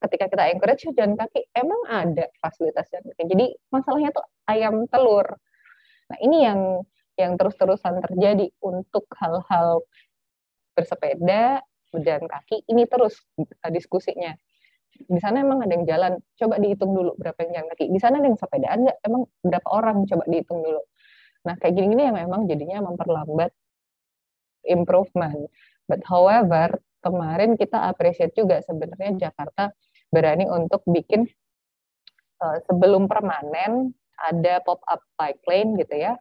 [0.00, 3.36] ketika kita encourage jalan kaki, emang ada fasilitas jalan kaki.
[3.36, 5.28] Jadi masalahnya tuh ayam telur.
[6.08, 6.80] Nah, ini yang
[7.20, 9.84] yang terus-terusan terjadi untuk hal-hal
[10.72, 11.60] bersepeda,
[11.92, 13.20] berjalan kaki, ini terus
[13.68, 14.32] diskusinya.
[14.96, 17.92] Di sana emang ada yang jalan coba dihitung dulu berapa yang jalan kaki.
[17.92, 18.98] Di sana ada yang sepedaan nggak?
[19.04, 20.08] Emang berapa orang?
[20.08, 20.80] Coba dihitung dulu.
[21.44, 23.52] Nah kayak gini-gini yang memang jadinya memperlambat
[24.64, 25.52] improvement
[25.86, 29.70] but however kemarin kita appreciate juga sebenarnya Jakarta
[30.10, 31.26] berani untuk bikin
[32.42, 36.14] uh, sebelum permanen ada pop up bike lane gitu ya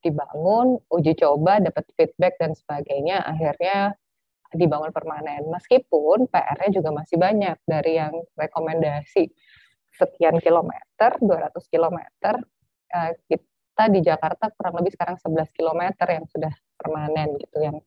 [0.00, 3.94] dibangun uji coba dapat feedback dan sebagainya akhirnya
[4.54, 5.46] dibangun permanen.
[5.50, 9.30] Meskipun PR-nya juga masih banyak dari yang rekomendasi
[9.94, 12.34] sekian kilometer, 200 kilometer,
[12.90, 17.78] eh, kita di Jakarta kurang lebih sekarang 11 kilometer yang sudah permanen gitu, yang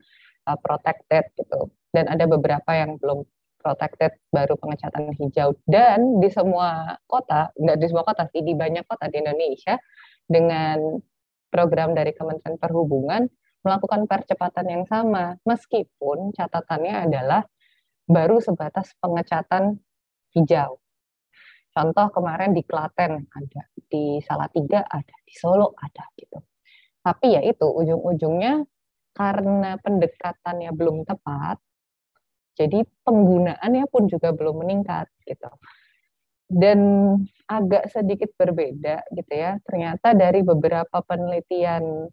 [0.47, 1.71] uh, protected gitu.
[1.93, 3.23] Dan ada beberapa yang belum
[3.63, 5.56] protected baru pengecatan hijau.
[5.63, 9.79] Dan di semua kota, nggak di semua kota sih, di banyak kota di Indonesia
[10.27, 10.99] dengan
[11.47, 13.23] program dari Kementerian Perhubungan
[13.63, 17.47] melakukan percepatan yang sama, meskipun catatannya adalah
[18.03, 19.79] baru sebatas pengecatan
[20.36, 20.84] hijau.
[21.73, 26.38] Contoh kemarin di Klaten ada, di Salatiga ada, di Solo ada gitu.
[27.01, 28.67] Tapi ya itu ujung-ujungnya
[29.13, 31.58] karena pendekatannya belum tepat,
[32.54, 35.49] jadi penggunaannya pun juga belum meningkat gitu.
[36.54, 36.80] Dan
[37.49, 39.58] agak sedikit berbeda gitu ya.
[39.65, 42.10] Ternyata dari beberapa penelitian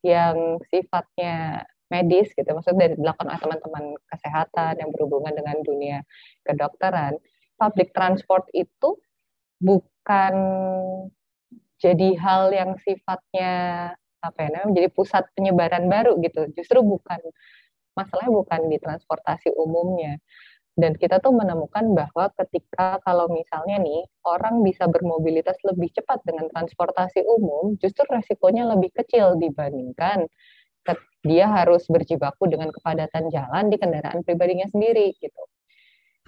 [0.00, 5.98] yang sifatnya medis gitu, maksudnya dari dilakukan oleh teman-teman kesehatan yang berhubungan dengan dunia
[6.44, 7.16] kedokteran,
[7.56, 9.00] public transport itu
[9.58, 10.34] bukan
[11.80, 13.52] jadi hal yang sifatnya
[14.24, 17.20] apa ya namanya menjadi pusat penyebaran baru gitu, justru bukan
[17.94, 20.18] masalahnya bukan di transportasi umumnya.
[20.78, 26.46] Dan kita tuh menemukan bahwa ketika kalau misalnya nih orang bisa bermobilitas lebih cepat dengan
[26.54, 30.30] transportasi umum, justru resikonya lebih kecil dibandingkan
[31.26, 35.42] dia harus berjibaku dengan kepadatan jalan di kendaraan pribadinya sendiri gitu.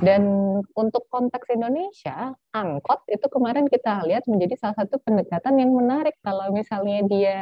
[0.00, 0.24] Dan
[0.72, 6.48] untuk konteks Indonesia, angkot itu kemarin kita lihat menjadi salah satu pendekatan yang menarik kalau
[6.57, 7.38] misalnya dia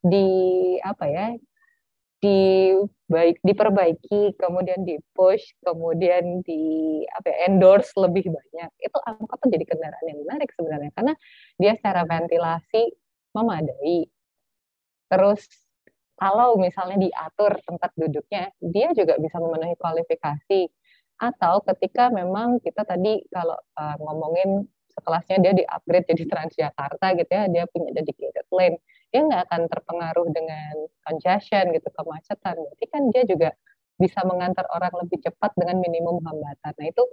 [0.00, 0.26] di
[0.80, 1.26] apa ya
[2.20, 2.76] di
[3.08, 6.60] baik diperbaiki, kemudian di push, kemudian di
[7.08, 8.70] apa ya, endorse lebih banyak.
[8.76, 11.14] Itu angkot jadi kendaraan yang menarik sebenarnya karena
[11.56, 12.92] dia secara ventilasi
[13.32, 14.04] memadai.
[15.08, 15.48] Terus
[16.20, 20.68] kalau misalnya diatur tempat duduknya, dia juga bisa memenuhi kualifikasi.
[21.20, 27.44] Atau ketika memang kita tadi kalau uh, ngomongin sekelasnya dia di-upgrade jadi Transjakarta gitu ya,
[27.48, 28.76] dia punya dedicated lane
[29.10, 30.74] dia nggak akan terpengaruh dengan
[31.06, 33.50] congestion gitu kemacetan berarti kan dia juga
[34.00, 37.04] bisa mengantar orang lebih cepat dengan minimum hambatan nah itu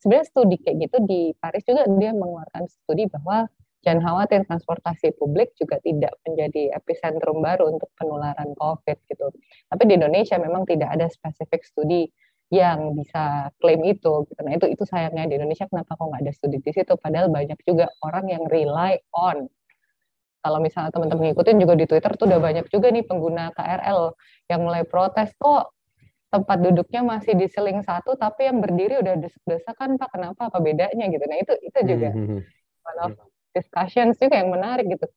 [0.00, 3.48] sebenarnya studi kayak gitu di Paris juga dia mengeluarkan studi bahwa
[3.84, 9.28] jangan khawatir transportasi publik juga tidak menjadi epicentrum baru untuk penularan COVID gitu.
[9.68, 12.08] Tapi di Indonesia memang tidak ada spesifik studi
[12.48, 14.24] yang bisa klaim itu.
[14.24, 14.40] Gitu.
[14.40, 16.96] Nah itu itu sayangnya di Indonesia kenapa kok nggak ada studi di situ?
[16.96, 19.52] Padahal banyak juga orang yang rely on
[20.44, 24.12] kalau misalnya teman-teman ngikutin juga di Twitter tuh udah banyak juga nih pengguna KRL
[24.52, 25.72] yang mulai protes kok
[26.28, 30.12] tempat duduknya masih di seling satu tapi yang berdiri udah desek-desakan pak?
[30.12, 30.52] Kenapa?
[30.52, 31.08] Apa bedanya?
[31.08, 31.24] Gitu.
[31.24, 32.40] Nah itu itu juga hmm, hmm, hmm.
[32.84, 33.12] one of
[33.56, 35.08] discussions juga yang menarik gitu.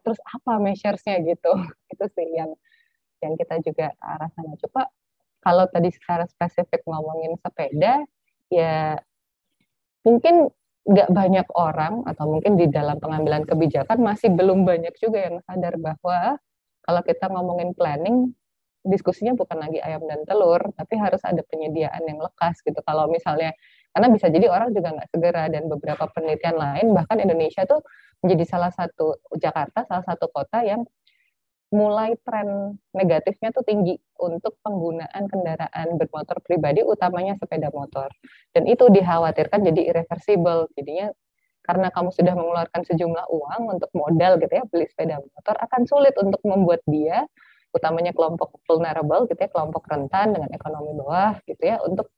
[0.00, 1.52] Terus apa measuresnya gitu?
[1.92, 2.54] Itu sih yang
[3.18, 4.54] yang kita juga arah sana.
[4.62, 4.88] Coba
[5.42, 8.06] kalau tadi secara spesifik ngomongin sepeda
[8.48, 8.96] ya
[10.06, 10.48] mungkin
[10.86, 15.76] nggak banyak orang atau mungkin di dalam pengambilan kebijakan masih belum banyak juga yang sadar
[15.76, 16.38] bahwa
[16.86, 18.32] kalau kita ngomongin planning
[18.86, 22.78] diskusinya bukan lagi ayam dan telur tapi harus ada penyediaan yang lekas gitu.
[22.80, 23.52] Kalau misalnya
[23.92, 27.84] karena bisa jadi orang juga nggak segera dan beberapa penelitian lain bahkan Indonesia tuh
[28.24, 30.86] menjadi salah satu Jakarta salah satu kota yang
[31.68, 38.08] mulai tren negatifnya tuh tinggi untuk penggunaan kendaraan bermotor pribadi utamanya sepeda motor.
[38.56, 40.72] Dan itu dikhawatirkan jadi irreversible.
[40.80, 41.12] Jadinya
[41.68, 46.16] karena kamu sudah mengeluarkan sejumlah uang untuk modal gitu ya beli sepeda motor akan sulit
[46.16, 47.28] untuk membuat dia
[47.76, 52.08] utamanya kelompok vulnerable gitu ya kelompok rentan dengan ekonomi bawah gitu ya untuk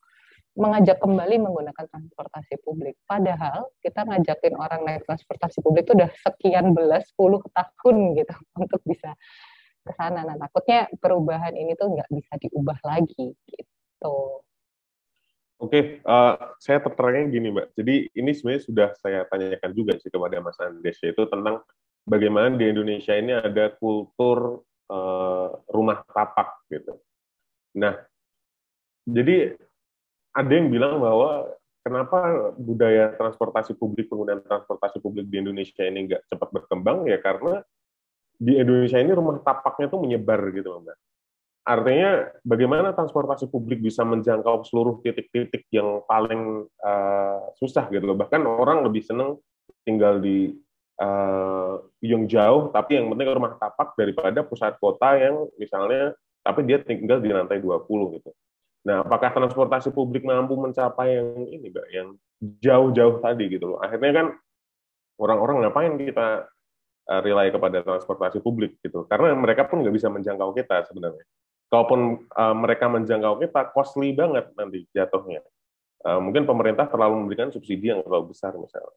[0.59, 2.99] mengajak kembali menggunakan transportasi publik.
[3.07, 8.81] Padahal kita ngajakin orang naik transportasi publik itu udah sekian belas puluh tahun gitu untuk
[8.83, 9.15] bisa
[9.87, 10.27] ke sana.
[10.27, 14.43] Nah takutnya perubahan ini tuh nggak bisa diubah lagi gitu.
[15.61, 17.77] Oke, uh, saya tertariknya gini Mbak.
[17.77, 21.61] Jadi ini sebenarnya sudah saya tanyakan juga sih kepada Mas Andes yaitu tentang
[22.09, 26.97] bagaimana di Indonesia ini ada kultur uh, rumah tapak gitu.
[27.77, 27.93] Nah,
[29.05, 29.53] jadi
[30.31, 31.51] ada yang bilang bahwa
[31.83, 37.64] kenapa budaya transportasi publik penggunaan transportasi publik di Indonesia ini nggak cepat berkembang ya karena
[38.40, 40.97] di Indonesia ini rumah tapaknya tuh menyebar gitu mbak.
[41.61, 48.16] Artinya bagaimana transportasi publik bisa menjangkau seluruh titik-titik yang paling uh, susah gitu loh.
[48.16, 49.37] Bahkan orang lebih seneng
[49.85, 50.57] tinggal di
[51.05, 56.81] uh, yang jauh tapi yang penting rumah tapak daripada pusat kota yang misalnya tapi dia
[56.81, 58.33] tinggal di lantai 20 gitu.
[58.81, 62.09] Nah, apakah transportasi publik mampu mencapai yang ini, Mbak, yang
[62.40, 63.79] jauh-jauh tadi gitu loh.
[63.85, 64.27] Akhirnya kan
[65.21, 66.49] orang-orang ngapain kita
[67.12, 69.05] uh, rely kepada transportasi publik gitu.
[69.05, 71.25] Karena mereka pun nggak bisa menjangkau kita sebenarnya.
[71.69, 75.45] Kalaupun uh, mereka menjangkau kita, costly banget nanti jatuhnya.
[76.01, 78.97] Uh, mungkin pemerintah terlalu memberikan subsidi yang terlalu besar misalnya.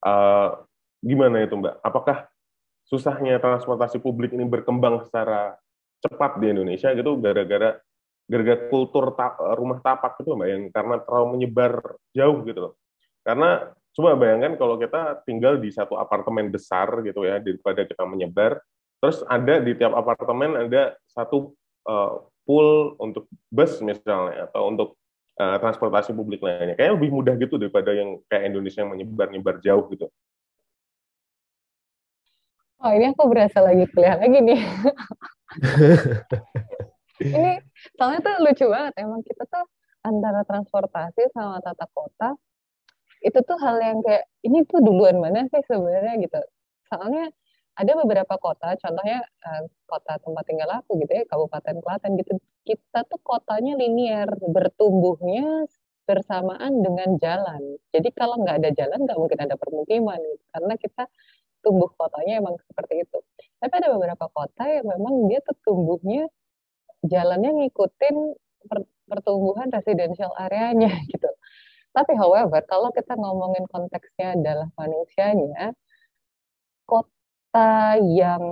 [0.00, 0.64] Uh,
[1.04, 1.84] gimana itu, Mbak?
[1.84, 2.24] Apakah
[2.88, 5.60] susahnya transportasi publik ini berkembang secara
[6.00, 7.76] cepat di Indonesia gitu gara-gara
[8.30, 12.72] gara-gara kultur ta rumah tapak itu mbak yang karena terlalu menyebar jauh gitu loh.
[13.26, 18.62] Karena coba bayangkan kalau kita tinggal di satu apartemen besar gitu ya daripada kita menyebar
[19.02, 21.58] terus ada di tiap apartemen ada satu
[21.90, 24.94] uh, pool untuk bus misalnya atau untuk
[25.40, 26.78] uh, transportasi publik lainnya.
[26.78, 30.06] Kayaknya lebih mudah gitu daripada yang kayak Indonesia yang menyebar-nyebar jauh gitu.
[32.80, 34.60] Oh ini aku berasa lagi kuliah lagi nih.
[37.20, 37.52] ini
[37.96, 39.64] soalnya tuh lucu banget emang kita tuh
[40.00, 42.32] antara transportasi sama tata kota
[43.20, 46.40] itu tuh hal yang kayak ini tuh duluan mana sih sebenarnya gitu
[46.88, 47.28] soalnya
[47.76, 53.04] ada beberapa kota contohnya uh, kota tempat tinggal aku gitu ya Kabupaten Klaten gitu kita
[53.08, 55.68] tuh kotanya linier bertumbuhnya
[56.08, 60.44] bersamaan dengan jalan jadi kalau nggak ada jalan nggak mungkin ada permukiman gitu.
[60.56, 61.02] karena kita
[61.60, 63.18] tumbuh kotanya emang seperti itu
[63.60, 66.24] tapi ada beberapa kota yang memang dia tuh tumbuhnya
[67.04, 68.16] jalannya ngikutin
[69.08, 71.28] pertumbuhan residensial areanya gitu.
[71.90, 75.74] Tapi however, kalau kita ngomongin konteksnya adalah manusianya,
[76.86, 78.42] kota yang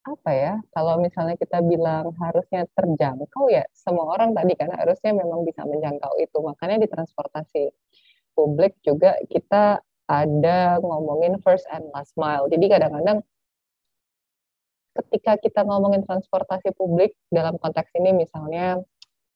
[0.00, 5.44] apa ya kalau misalnya kita bilang harusnya terjangkau ya semua orang tadi kan harusnya memang
[5.44, 7.68] bisa menjangkau itu makanya di transportasi
[8.32, 13.20] publik juga kita ada ngomongin first and last mile jadi kadang-kadang
[14.96, 18.80] ketika kita ngomongin transportasi publik dalam konteks ini misalnya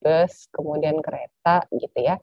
[0.03, 2.19] bus kemudian kereta gitu ya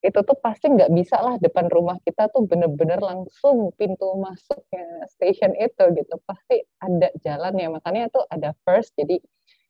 [0.00, 5.52] itu tuh pasti nggak bisa lah depan rumah kita tuh bener-bener langsung pintu masuknya station
[5.60, 6.16] itu gitu.
[6.24, 9.20] Pasti ada jalan ya makanya tuh ada first jadi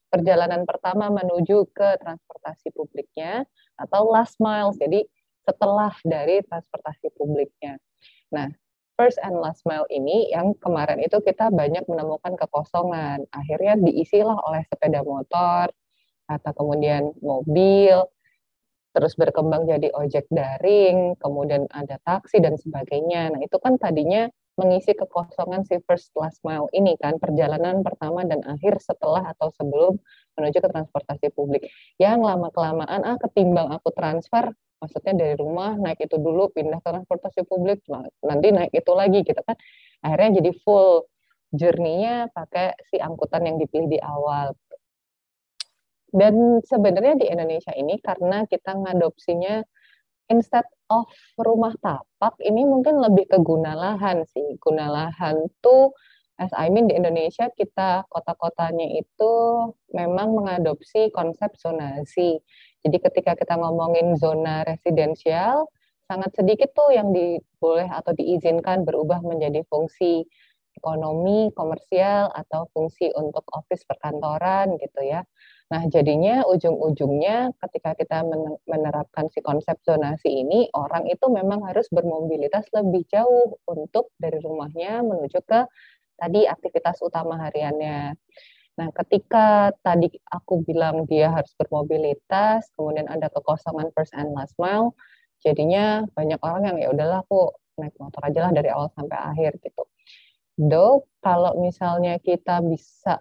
[0.06, 3.42] perjalanan pertama menuju ke transportasi publiknya
[3.74, 5.02] atau last mile jadi
[5.42, 7.82] setelah dari transportasi publiknya.
[8.30, 8.54] Nah
[9.00, 14.60] first and last mile ini yang kemarin itu kita banyak menemukan kekosongan akhirnya diisilah oleh
[14.68, 15.72] sepeda motor
[16.28, 18.04] atau kemudian mobil
[18.90, 23.30] terus berkembang jadi ojek daring, kemudian ada taksi dan sebagainya.
[23.30, 24.26] Nah, itu kan tadinya
[24.58, 29.96] mengisi kekosongan si first last mile ini kan perjalanan pertama dan akhir setelah atau sebelum
[30.36, 31.70] menuju ke transportasi publik.
[31.96, 36.88] Yang lama kelamaan ah ketimbang aku transfer maksudnya dari rumah naik itu dulu pindah ke
[36.88, 37.84] transportasi publik
[38.24, 39.56] nanti naik itu lagi gitu kan
[40.00, 41.04] akhirnya jadi full
[41.52, 44.56] journey-nya pakai si angkutan yang dipilih di awal
[46.10, 49.62] dan sebenarnya di Indonesia ini karena kita ngadopsinya
[50.30, 51.06] instead of
[51.38, 54.58] rumah tapak ini mungkin lebih ke guna lahan sih.
[54.58, 55.94] Guna lahan tuh
[56.38, 59.32] as I mean di Indonesia kita kota-kotanya itu
[59.94, 62.42] memang mengadopsi konsep zonasi.
[62.84, 65.68] Jadi ketika kita ngomongin zona residensial
[66.08, 70.24] sangat sedikit tuh yang diboleh atau diizinkan berubah menjadi fungsi
[70.74, 75.22] ekonomi, komersial atau fungsi untuk office perkantoran gitu ya.
[75.70, 78.26] Nah, jadinya ujung-ujungnya ketika kita
[78.66, 85.04] menerapkan si konsep zonasi ini, orang itu memang harus bermobilitas lebih jauh untuk dari rumahnya
[85.06, 85.60] menuju ke
[86.18, 88.14] tadi aktivitas utama hariannya.
[88.80, 94.96] Nah, ketika tadi aku bilang dia harus bermobilitas, kemudian ada kekosongan first and last mile,
[95.44, 99.60] jadinya banyak orang yang ya udahlah aku naik motor aja lah dari awal sampai akhir
[99.60, 99.84] gitu.
[100.56, 103.20] Do, kalau misalnya kita bisa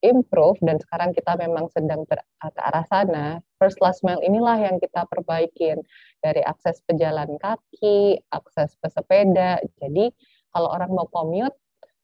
[0.00, 3.26] improve dan sekarang kita memang sedang ber, ke arah sana,
[3.58, 5.82] first last mile inilah yang kita perbaikin
[6.22, 9.58] dari akses pejalan kaki, akses pesepeda.
[9.82, 10.08] Jadi
[10.54, 11.54] kalau orang mau commute,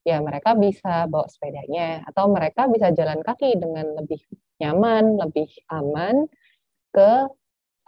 [0.07, 4.23] ya mereka bisa bawa sepedanya atau mereka bisa jalan kaki dengan lebih
[4.63, 6.31] nyaman, lebih aman
[6.95, 7.11] ke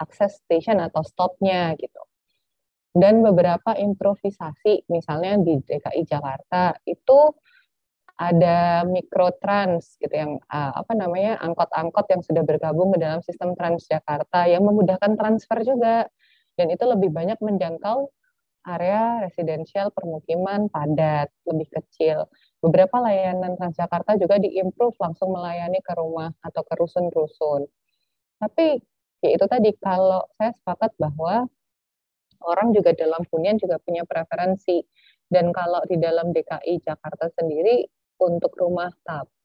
[0.02, 2.02] akses station atau stopnya gitu.
[2.90, 7.30] Dan beberapa improvisasi, misalnya di DKI Jakarta itu
[8.18, 14.50] ada mikrotrans gitu yang uh, apa namanya angkot-angkot yang sudah bergabung ke dalam sistem Transjakarta
[14.50, 16.10] yang memudahkan transfer juga
[16.58, 18.10] dan itu lebih banyak menjangkau
[18.68, 22.28] area residensial permukiman padat lebih kecil.
[22.60, 27.64] Beberapa layanan Transjakarta juga diimprove langsung melayani ke rumah atau ke rusun-rusun.
[28.36, 28.76] Tapi
[29.24, 31.48] ya itu tadi kalau saya sepakat bahwa
[32.44, 34.84] orang juga dalam hunian juga punya preferensi.
[35.28, 37.84] Dan kalau di dalam DKI Jakarta sendiri
[38.20, 39.37] untuk rumah tapak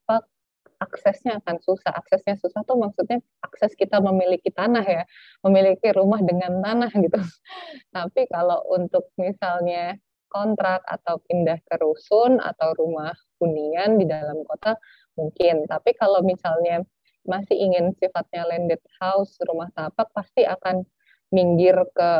[0.84, 1.92] aksesnya akan susah.
[1.96, 5.04] Aksesnya susah tuh maksudnya akses kita memiliki tanah ya,
[5.40, 7.16] memiliki rumah dengan tanah gitu.
[7.96, 9.96] Tapi kalau untuk misalnya
[10.28, 14.74] kontrak atau pindah ke rusun atau rumah hunian di dalam kota
[15.14, 15.64] mungkin.
[15.70, 16.82] Tapi kalau misalnya
[17.24, 20.84] masih ingin sifatnya landed house, rumah tapak pasti akan
[21.30, 22.10] minggir ke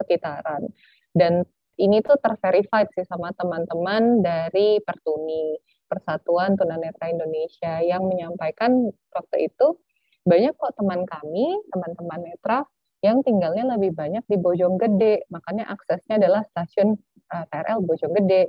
[0.00, 0.70] sekitaran.
[1.10, 1.42] Dan
[1.74, 9.78] ini tuh terverified sih sama teman-teman dari Pertuni Persatuan Tunanetra Indonesia yang menyampaikan waktu itu
[10.24, 12.64] banyak kok teman kami, teman-teman netra
[13.04, 16.96] yang tinggalnya lebih banyak di Bojonggede, makanya aksesnya adalah stasiun
[17.28, 18.42] uh, eh, KRL Bojonggede.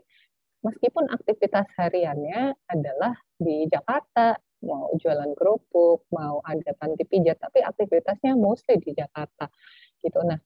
[0.64, 8.34] Meskipun aktivitas hariannya adalah di Jakarta, mau jualan kerupuk, mau ada panti pijat, tapi aktivitasnya
[8.40, 9.52] mostly di Jakarta.
[10.00, 10.18] Gitu.
[10.24, 10.40] Nah,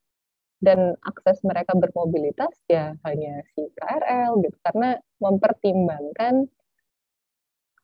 [0.60, 6.52] dan akses mereka bermobilitas ya hanya si KRL gitu karena mempertimbangkan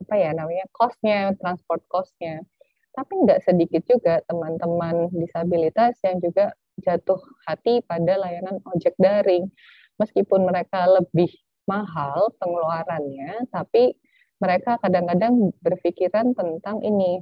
[0.06, 2.46] apa ya namanya costnya transport costnya.
[2.94, 7.18] Tapi nggak sedikit juga teman-teman disabilitas yang juga jatuh
[7.50, 9.50] hati pada layanan ojek daring.
[9.98, 11.34] Meskipun mereka lebih
[11.66, 13.98] mahal pengeluarannya tapi
[14.38, 17.18] mereka kadang-kadang berpikiran tentang ini.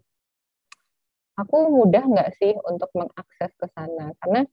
[1.39, 4.13] Aku mudah nggak sih untuk mengakses ke sana?
[4.21, 4.45] Karena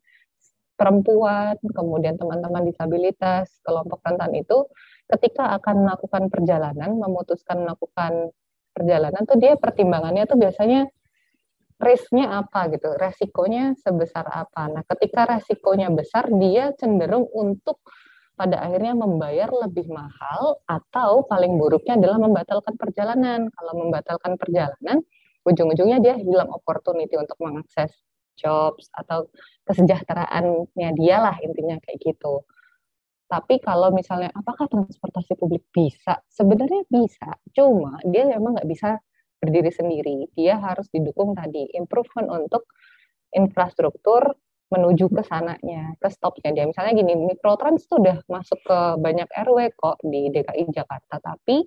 [0.81, 4.64] perempuan, kemudian teman-teman disabilitas, kelompok rentan itu
[5.11, 8.31] ketika akan melakukan perjalanan, memutuskan melakukan
[8.71, 10.87] perjalanan tuh dia pertimbangannya tuh biasanya
[11.81, 14.69] risknya apa gitu, resikonya sebesar apa.
[14.69, 17.81] Nah, ketika resikonya besar, dia cenderung untuk
[18.37, 23.49] pada akhirnya membayar lebih mahal atau paling buruknya adalah membatalkan perjalanan.
[23.53, 25.05] Kalau membatalkan perjalanan,
[25.45, 27.93] ujung-ujungnya dia hilang opportunity untuk mengakses
[28.37, 29.29] jobs atau
[29.69, 32.45] kesejahteraannya dia lah intinya kayak gitu.
[33.31, 36.18] Tapi kalau misalnya apakah transportasi publik bisa?
[36.26, 38.99] Sebenarnya bisa, cuma dia memang nggak bisa
[39.39, 40.26] berdiri sendiri.
[40.35, 42.66] Dia harus didukung tadi improvement untuk
[43.31, 44.35] infrastruktur
[44.70, 46.66] menuju ke sananya, ke stopnya dia.
[46.66, 51.66] Misalnya gini, mikrotrans itu udah masuk ke banyak RW kok di DKI Jakarta, tapi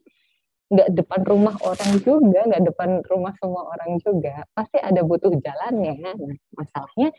[0.71, 4.47] nggak depan rumah orang juga, nggak depan rumah semua orang juga.
[4.55, 5.99] Pasti ada butuh jalannya.
[5.99, 6.15] Nah,
[6.55, 7.11] masalahnya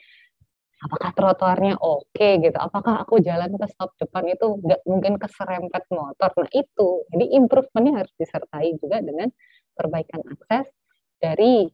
[0.84, 5.84] apakah trotoarnya oke okay, gitu apakah aku jalan ke stop depan itu nggak mungkin keserempet
[5.88, 9.32] motor nah itu jadi improvementnya harus disertai juga dengan
[9.72, 10.68] perbaikan akses
[11.16, 11.64] dari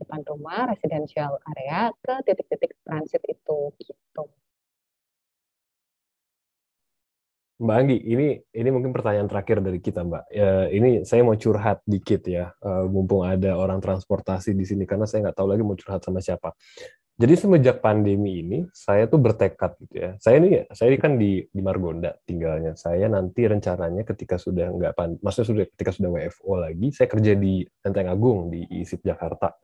[0.00, 4.24] depan rumah residensial area ke titik-titik transit itu gitu
[7.54, 10.24] Mbak Anggi, ini ini mungkin pertanyaan terakhir dari kita, Mbak.
[10.26, 15.06] Ya, ini saya mau curhat dikit ya, uh, mumpung ada orang transportasi di sini karena
[15.06, 16.50] saya nggak tahu lagi mau curhat sama siapa.
[17.14, 20.10] Jadi semenjak pandemi ini, saya tuh bertekad gitu ya.
[20.18, 22.74] Saya ini, saya ini kan di di Margonda tinggalnya.
[22.74, 27.38] Saya nanti rencananya ketika sudah nggak pan, maksudnya sudah ketika sudah WFO lagi, saya kerja
[27.38, 29.54] di Lenteng Agung di ISIP Jakarta.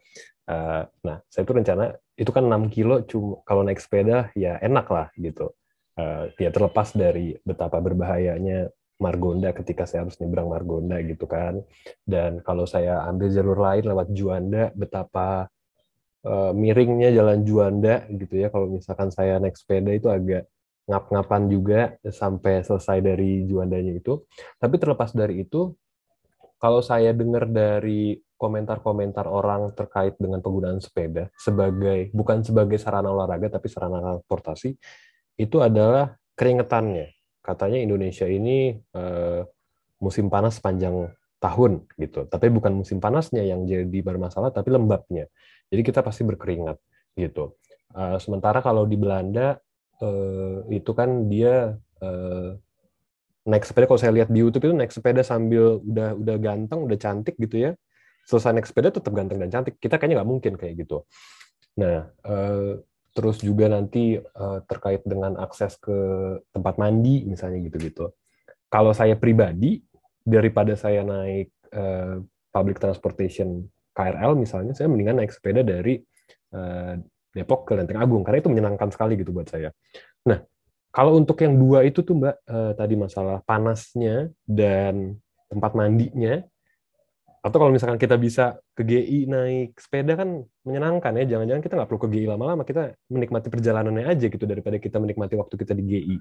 [0.47, 4.87] Uh, nah, saya tuh rencana itu kan 6 kilo, cuma kalau naik sepeda ya enak
[4.87, 5.51] lah gitu.
[5.99, 8.71] Uh, ya terlepas dari betapa berbahayanya
[9.03, 11.67] Margonda ketika saya harus nyebrang Margonda gitu kan.
[12.07, 15.51] Dan kalau saya ambil jalur lain lewat Juanda, betapa
[16.27, 20.49] uh, miringnya jalan Juanda gitu ya kalau misalkan saya naik sepeda itu agak
[20.91, 24.27] ngap-ngapan juga sampai selesai dari Juandanya itu.
[24.59, 25.71] Tapi terlepas dari itu,
[26.59, 33.61] kalau saya dengar dari komentar-komentar orang terkait dengan penggunaan sepeda sebagai bukan sebagai sarana olahraga
[33.61, 34.81] tapi sarana transportasi
[35.37, 37.13] itu adalah keringetannya.
[37.45, 39.45] Katanya Indonesia ini uh,
[40.01, 42.29] musim panas sepanjang tahun gitu.
[42.29, 45.29] Tapi bukan musim panasnya yang jadi bermasalah tapi lembabnya.
[45.71, 46.77] Jadi kita pasti berkeringat
[47.15, 47.55] gitu.
[47.95, 49.59] Uh, sementara kalau di Belanda
[50.03, 52.51] uh, itu kan dia uh,
[53.47, 56.99] naik sepeda kalau saya lihat di YouTube itu naik sepeda sambil udah udah ganteng, udah
[56.99, 57.73] cantik gitu ya.
[58.27, 59.79] Selesai naik sepeda tetap ganteng dan cantik.
[59.79, 61.07] Kita kayaknya nggak mungkin kayak gitu.
[61.79, 62.79] Nah, uh,
[63.11, 65.99] terus juga nanti uh, terkait dengan akses ke
[66.55, 68.15] tempat mandi misalnya gitu-gitu.
[68.71, 69.83] Kalau saya pribadi
[70.23, 72.23] daripada saya naik uh,
[72.55, 76.01] public transportation KRL misalnya, saya mendingan naik sepeda dari
[76.55, 76.95] uh,
[77.31, 79.71] Depok ke Lenteng Agung karena itu menyenangkan sekali gitu buat saya.
[80.27, 80.43] Nah,
[80.91, 85.15] kalau untuk yang dua itu tuh Mbak uh, tadi masalah panasnya dan
[85.47, 86.43] tempat mandinya
[87.41, 91.39] atau kalau misalkan kita bisa ke GI naik sepeda kan menyenangkan ya.
[91.39, 95.39] Jangan-jangan kita nggak perlu ke GI lama-lama kita menikmati perjalanannya aja gitu daripada kita menikmati
[95.39, 96.17] waktu kita di GI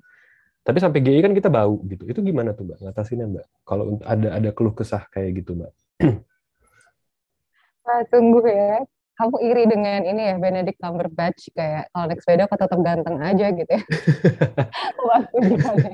[0.60, 2.06] tapi sampai GI kan kita bau gitu.
[2.06, 3.46] Itu gimana tuh mbak ngatasinnya mbak?
[3.66, 5.72] Kalau ada ada keluh kesah kayak gitu mbak
[7.86, 8.84] Wah, tunggu ya.
[9.20, 11.52] Kamu iri dengan ini ya, Benedict Cumberbatch.
[11.52, 13.84] Kayak kalau naik sepeda kok tetap ganteng aja gitu ya.
[15.10, 15.90] Waktu gimana.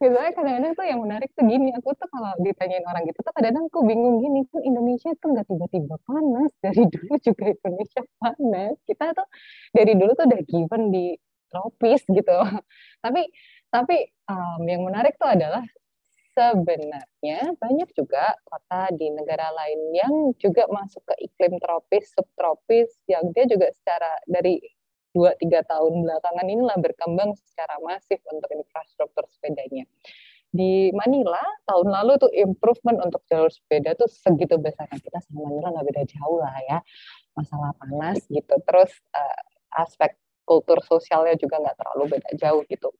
[0.00, 3.68] Misalnya kadang-kadang tuh yang menarik tuh gini, aku tuh kalau ditanyain orang gitu tuh kadang-kadang
[3.68, 8.74] aku bingung gini, kan Indonesia tuh nggak tiba-tiba panas, dari dulu juga Indonesia panas.
[8.88, 9.28] Kita tuh
[9.76, 11.06] dari dulu tuh udah given di
[11.52, 12.32] tropis gitu.
[13.04, 13.28] tapi
[13.68, 15.62] tapi um, yang menarik tuh adalah
[16.34, 23.28] sebenarnya banyak juga kota di negara lain yang juga masuk ke iklim tropis, subtropis, yang
[23.34, 24.62] dia juga secara dari
[25.10, 29.84] dua tiga tahun belakangan inilah berkembang secara masif untuk infrastruktur sepedanya.
[30.50, 35.78] Di Manila tahun lalu tuh improvement untuk jalur sepeda tuh segitu besarnya kita sama Manila
[35.78, 36.78] nggak beda jauh lah ya
[37.38, 38.54] masalah panas gitu.
[38.66, 39.42] Terus uh,
[39.78, 42.90] aspek kultur sosialnya juga nggak terlalu beda jauh gitu.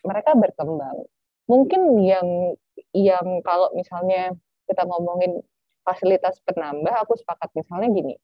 [0.00, 1.04] Mereka berkembang
[1.50, 2.54] mungkin yang
[2.94, 4.30] yang kalau misalnya
[4.70, 5.42] kita ngomongin
[5.82, 8.14] fasilitas penambah, aku sepakat misalnya gini.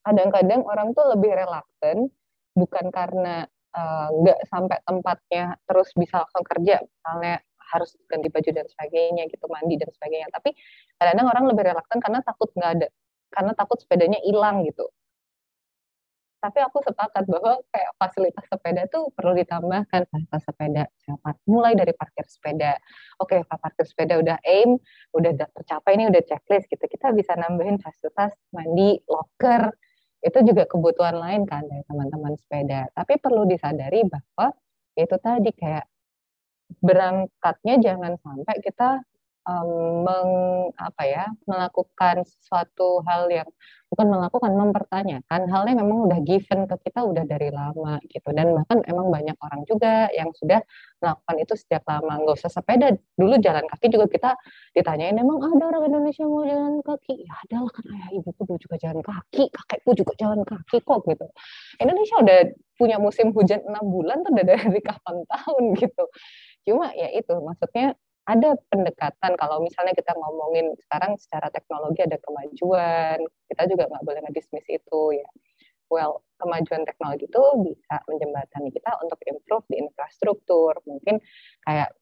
[0.00, 2.08] Kadang-kadang orang tuh lebih relaktan
[2.56, 3.44] bukan karena
[3.76, 9.22] eh, nggak uh, sampai tempatnya terus bisa langsung kerja, misalnya harus ganti baju dan sebagainya
[9.28, 10.28] gitu, mandi dan sebagainya.
[10.32, 10.56] Tapi
[10.96, 12.88] kadang-kadang orang lebih relaktan karena takut nggak ada,
[13.32, 14.88] karena takut sepedanya hilang gitu
[16.44, 20.84] tapi aku sepakat bahwa kayak fasilitas sepeda tuh perlu ditambahkan fasilitas sepeda.
[21.00, 22.76] Cepat mulai dari parkir sepeda.
[23.16, 24.76] Oke okay, parkir sepeda udah aim
[25.16, 26.84] udah tercapai ini udah checklist gitu.
[26.84, 29.72] Kita bisa nambahin fasilitas mandi locker.
[30.20, 32.92] Itu juga kebutuhan lain kan dari teman-teman sepeda.
[32.92, 34.52] Tapi perlu disadari bahwa
[35.00, 35.88] itu tadi kayak
[36.84, 39.00] berangkatnya jangan sampai kita
[39.48, 40.30] um, meng,
[40.76, 43.48] apa ya melakukan sesuatu hal yang
[43.94, 48.26] bukan melakukan mempertanyakan halnya memang udah given ke kita udah dari lama gitu.
[48.34, 50.58] Dan bahkan emang banyak orang juga yang sudah
[50.98, 52.18] melakukan itu sejak lama.
[52.18, 54.30] Nggak usah sepeda dulu jalan kaki juga kita
[54.74, 57.22] ditanyain emang ada orang Indonesia mau jalan kaki?
[57.22, 61.00] Ya ada lah kan ayah ibuku dulu juga jalan kaki kakekku juga jalan kaki kok
[61.06, 61.26] gitu.
[61.78, 62.38] Indonesia udah
[62.74, 66.04] punya musim hujan enam bulan tuh udah dari kapan tahun gitu.
[66.66, 67.94] Cuma ya itu maksudnya
[68.24, 73.20] ada pendekatan kalau misalnya kita ngomongin sekarang secara teknologi ada kemajuan
[73.52, 75.28] kita juga nggak boleh ngedismiss itu ya.
[75.92, 80.72] Well kemajuan teknologi itu bisa menjembatani kita untuk improve di infrastruktur.
[80.88, 81.20] Mungkin
[81.68, 81.92] kayak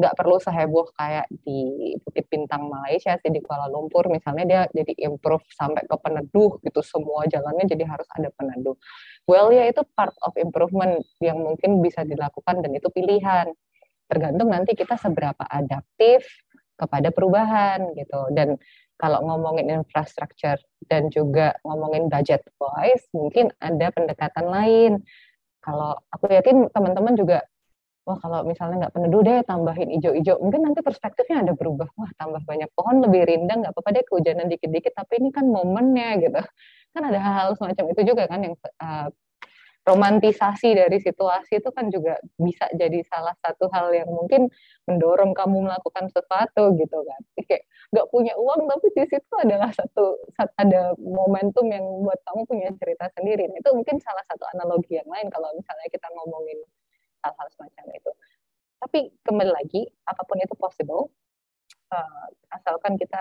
[0.00, 4.96] nggak perlu seheboh kayak di Bukit Bintang Malaysia sih di Kuala Lumpur misalnya dia jadi
[5.08, 6.80] improve sampai ke peneduh gitu.
[6.84, 8.76] Semua jalannya jadi harus ada peneduh.
[9.24, 13.52] Well ya itu part of improvement yang mungkin bisa dilakukan dan itu pilihan
[14.10, 16.26] tergantung nanti kita seberapa adaptif
[16.74, 18.32] kepada perubahan gitu.
[18.34, 18.58] Dan
[19.00, 24.92] kalau ngomongin infrastructure dan juga ngomongin budget wise mungkin ada pendekatan lain.
[25.60, 27.44] Kalau aku yakin teman-teman juga
[28.08, 31.88] wah kalau misalnya nggak peneduh deh tambahin hijau-hijau mungkin nanti perspektifnya ada berubah.
[31.96, 36.20] Wah tambah banyak pohon lebih rindang nggak apa-apa deh kehujanan dikit-dikit tapi ini kan momennya
[36.20, 36.40] gitu.
[36.90, 39.08] Kan ada hal-hal semacam itu juga kan yang uh,
[39.90, 44.46] romantisasi dari situasi itu kan juga bisa jadi salah satu hal yang mungkin
[44.86, 47.20] mendorong kamu melakukan sesuatu gitu kan.
[47.34, 50.22] Jadi kayak nggak punya uang tapi di situ adalah satu
[50.54, 53.50] ada momentum yang buat kamu punya cerita sendiri.
[53.50, 56.58] Itu mungkin salah satu analogi yang lain kalau misalnya kita ngomongin
[57.26, 58.10] hal-hal semacam itu.
[58.80, 61.12] Tapi kembali lagi, apa pun itu possible,
[61.92, 62.26] uh,
[62.56, 63.20] asalkan kita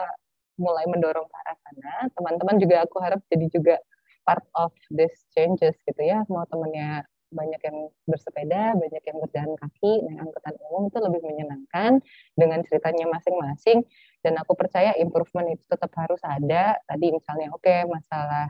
[0.56, 1.94] mulai mendorong ke arah sana.
[2.16, 3.76] Teman-teman juga aku harap jadi juga
[4.28, 7.78] part of this changes gitu ya mau temennya banyak yang
[8.10, 11.92] bersepeda, banyak yang berjalan kaki, naik angkutan umum itu lebih menyenangkan
[12.34, 13.86] dengan ceritanya masing-masing.
[14.26, 16.82] Dan aku percaya improvement itu tetap harus ada.
[16.90, 18.50] Tadi misalnya, oke okay, masalah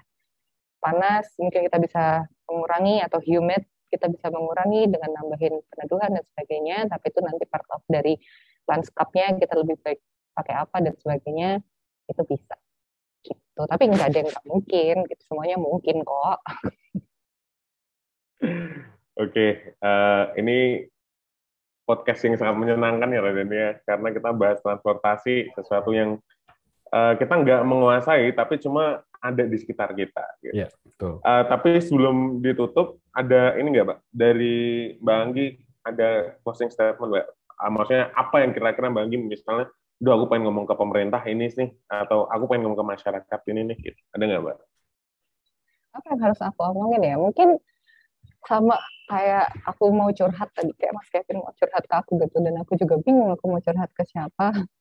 [0.80, 2.06] panas mungkin kita bisa
[2.48, 6.78] mengurangi atau humid kita bisa mengurangi dengan nambahin peneduhan dan sebagainya.
[6.88, 8.16] Tapi itu nanti part of dari
[8.70, 10.00] landscape-nya kita lebih baik
[10.38, 11.60] pakai apa dan sebagainya
[12.08, 12.56] itu bisa
[13.24, 16.40] gitu tapi nggak ada yang nggak mungkin gitu semuanya mungkin kok oke
[19.20, 20.58] okay, uh, eh, ini
[21.84, 26.22] podcast yang sangat menyenangkan ya Raden ya karena kita bahas transportasi sesuatu yang
[26.94, 30.26] uh, kita nggak menguasai tapi cuma ada di sekitar kita.
[30.40, 30.64] Gitu.
[30.64, 31.20] Ya, betul.
[31.22, 34.00] Uh, tapi sebelum ditutup ada ini nggak, Mbak?
[34.10, 34.58] Dari
[35.04, 35.48] Mbak Anggi
[35.84, 36.10] ada
[36.44, 37.26] closing statement, Mbak.
[37.60, 39.68] Uh, maksudnya apa yang kira-kira Mbak Anggi misalnya
[40.00, 43.62] Duh, aku pengen ngomong ke pemerintah ini sih, atau aku pengen ngomong ke masyarakat ini
[43.68, 44.00] nih, gitu.
[44.16, 44.58] Ada nggak, Mbak?
[46.00, 47.16] Apa yang harus aku omongin ya?
[47.20, 47.60] Mungkin
[48.48, 48.80] sama
[49.12, 52.80] kayak aku mau curhat tadi, kayak Mas Kevin mau curhat ke aku gitu, dan aku
[52.80, 54.56] juga bingung aku mau curhat ke siapa.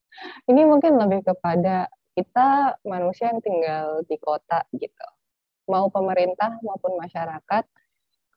[0.51, 5.07] Ini mungkin lebih kepada kita manusia yang tinggal di kota gitu.
[5.67, 7.67] Mau pemerintah maupun masyarakat,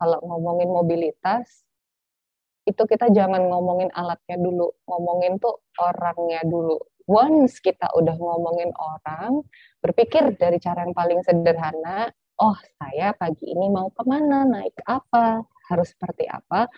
[0.01, 1.61] kalau ngomongin mobilitas,
[2.65, 6.77] itu kita jangan ngomongin alatnya dulu, ngomongin tuh orangnya dulu.
[7.09, 9.41] Once kita udah ngomongin orang,
[9.81, 12.07] berpikir dari cara yang paling sederhana,
[12.39, 16.69] oh saya pagi ini mau ke mana, naik apa, harus seperti apa,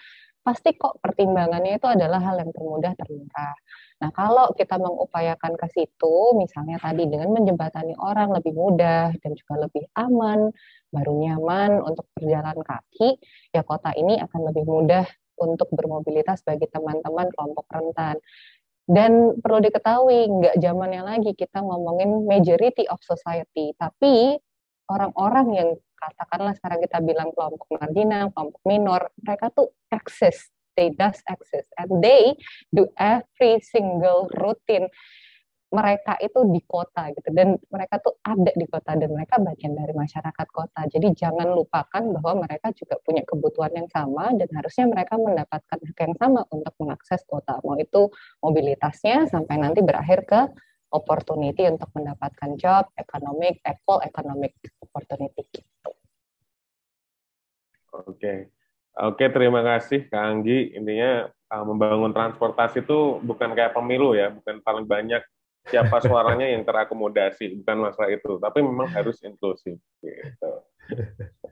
[0.44, 3.56] pasti kok pertimbangannya itu adalah hal yang termudah termurah.
[4.04, 9.68] Nah kalau kita mengupayakan ke situ, misalnya tadi dengan menjembatani orang lebih mudah dan juga
[9.68, 10.52] lebih aman,
[10.92, 13.16] baru nyaman untuk berjalan kaki,
[13.56, 15.08] ya kota ini akan lebih mudah
[15.38, 18.18] untuk bermobilitas bagi teman-teman kelompok rentan.
[18.84, 24.36] Dan perlu diketahui, nggak zamannya lagi kita ngomongin majority of society, tapi
[24.92, 31.24] orang-orang yang katakanlah sekarang kita bilang kelompok marginal, kelompok minor, mereka tuh access, they does
[31.32, 32.36] access, and they
[32.76, 34.92] do every single routine
[35.74, 39.90] mereka itu di kota gitu dan mereka tuh ada di kota dan mereka bagian dari
[39.90, 40.86] masyarakat kota.
[40.86, 45.98] Jadi jangan lupakan bahwa mereka juga punya kebutuhan yang sama dan harusnya mereka mendapatkan hak
[45.98, 47.58] yang sama untuk mengakses kota.
[47.66, 48.14] Mau itu
[48.46, 50.42] mobilitasnya sampai nanti berakhir ke
[50.94, 55.90] opportunity untuk mendapatkan job, economic, equal economic opportunity gitu.
[58.06, 58.54] Oke.
[58.94, 60.78] Oke, terima kasih Kak Anggi.
[60.78, 65.26] Intinya uh, membangun transportasi itu bukan kayak pemilu ya, bukan paling banyak
[65.68, 69.80] siapa suaranya yang terakomodasi, bukan masalah itu, tapi memang harus inklusif.
[70.04, 70.52] Gitu.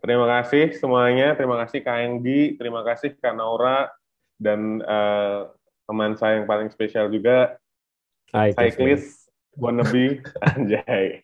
[0.04, 3.88] Terima kasih semuanya, terima kasih Kak Enggi, terima kasih Kak Naura,
[4.36, 5.48] dan uh,
[5.88, 7.56] teman saya yang paling spesial juga,
[8.36, 11.24] Hai, cyclist wannabe Anjay,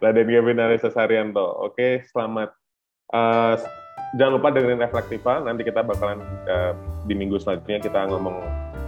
[0.00, 1.44] Raden Gavin Arisa Saryanto.
[1.68, 2.56] Oke, selamat
[3.12, 3.56] uh,
[4.16, 5.40] jangan lupa dengerin Reflektiva.
[5.44, 6.72] Nanti kita bakalan uh,
[7.08, 8.40] di minggu selanjutnya kita ngomong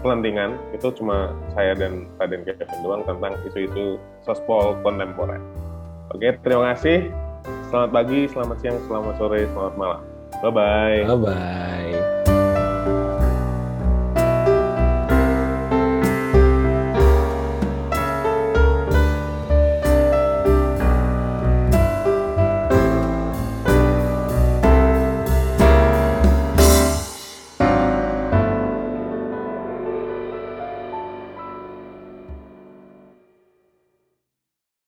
[0.05, 0.61] pelantingan.
[0.77, 5.41] Itu cuma saya dan Raden Kevin doang tentang isu-isu sospol kontemporer.
[6.13, 7.09] Oke, terima kasih.
[7.73, 10.01] Selamat pagi, selamat siang, selamat sore, selamat malam.
[10.45, 10.99] Bye-bye.
[11.09, 12.14] Bye-bye.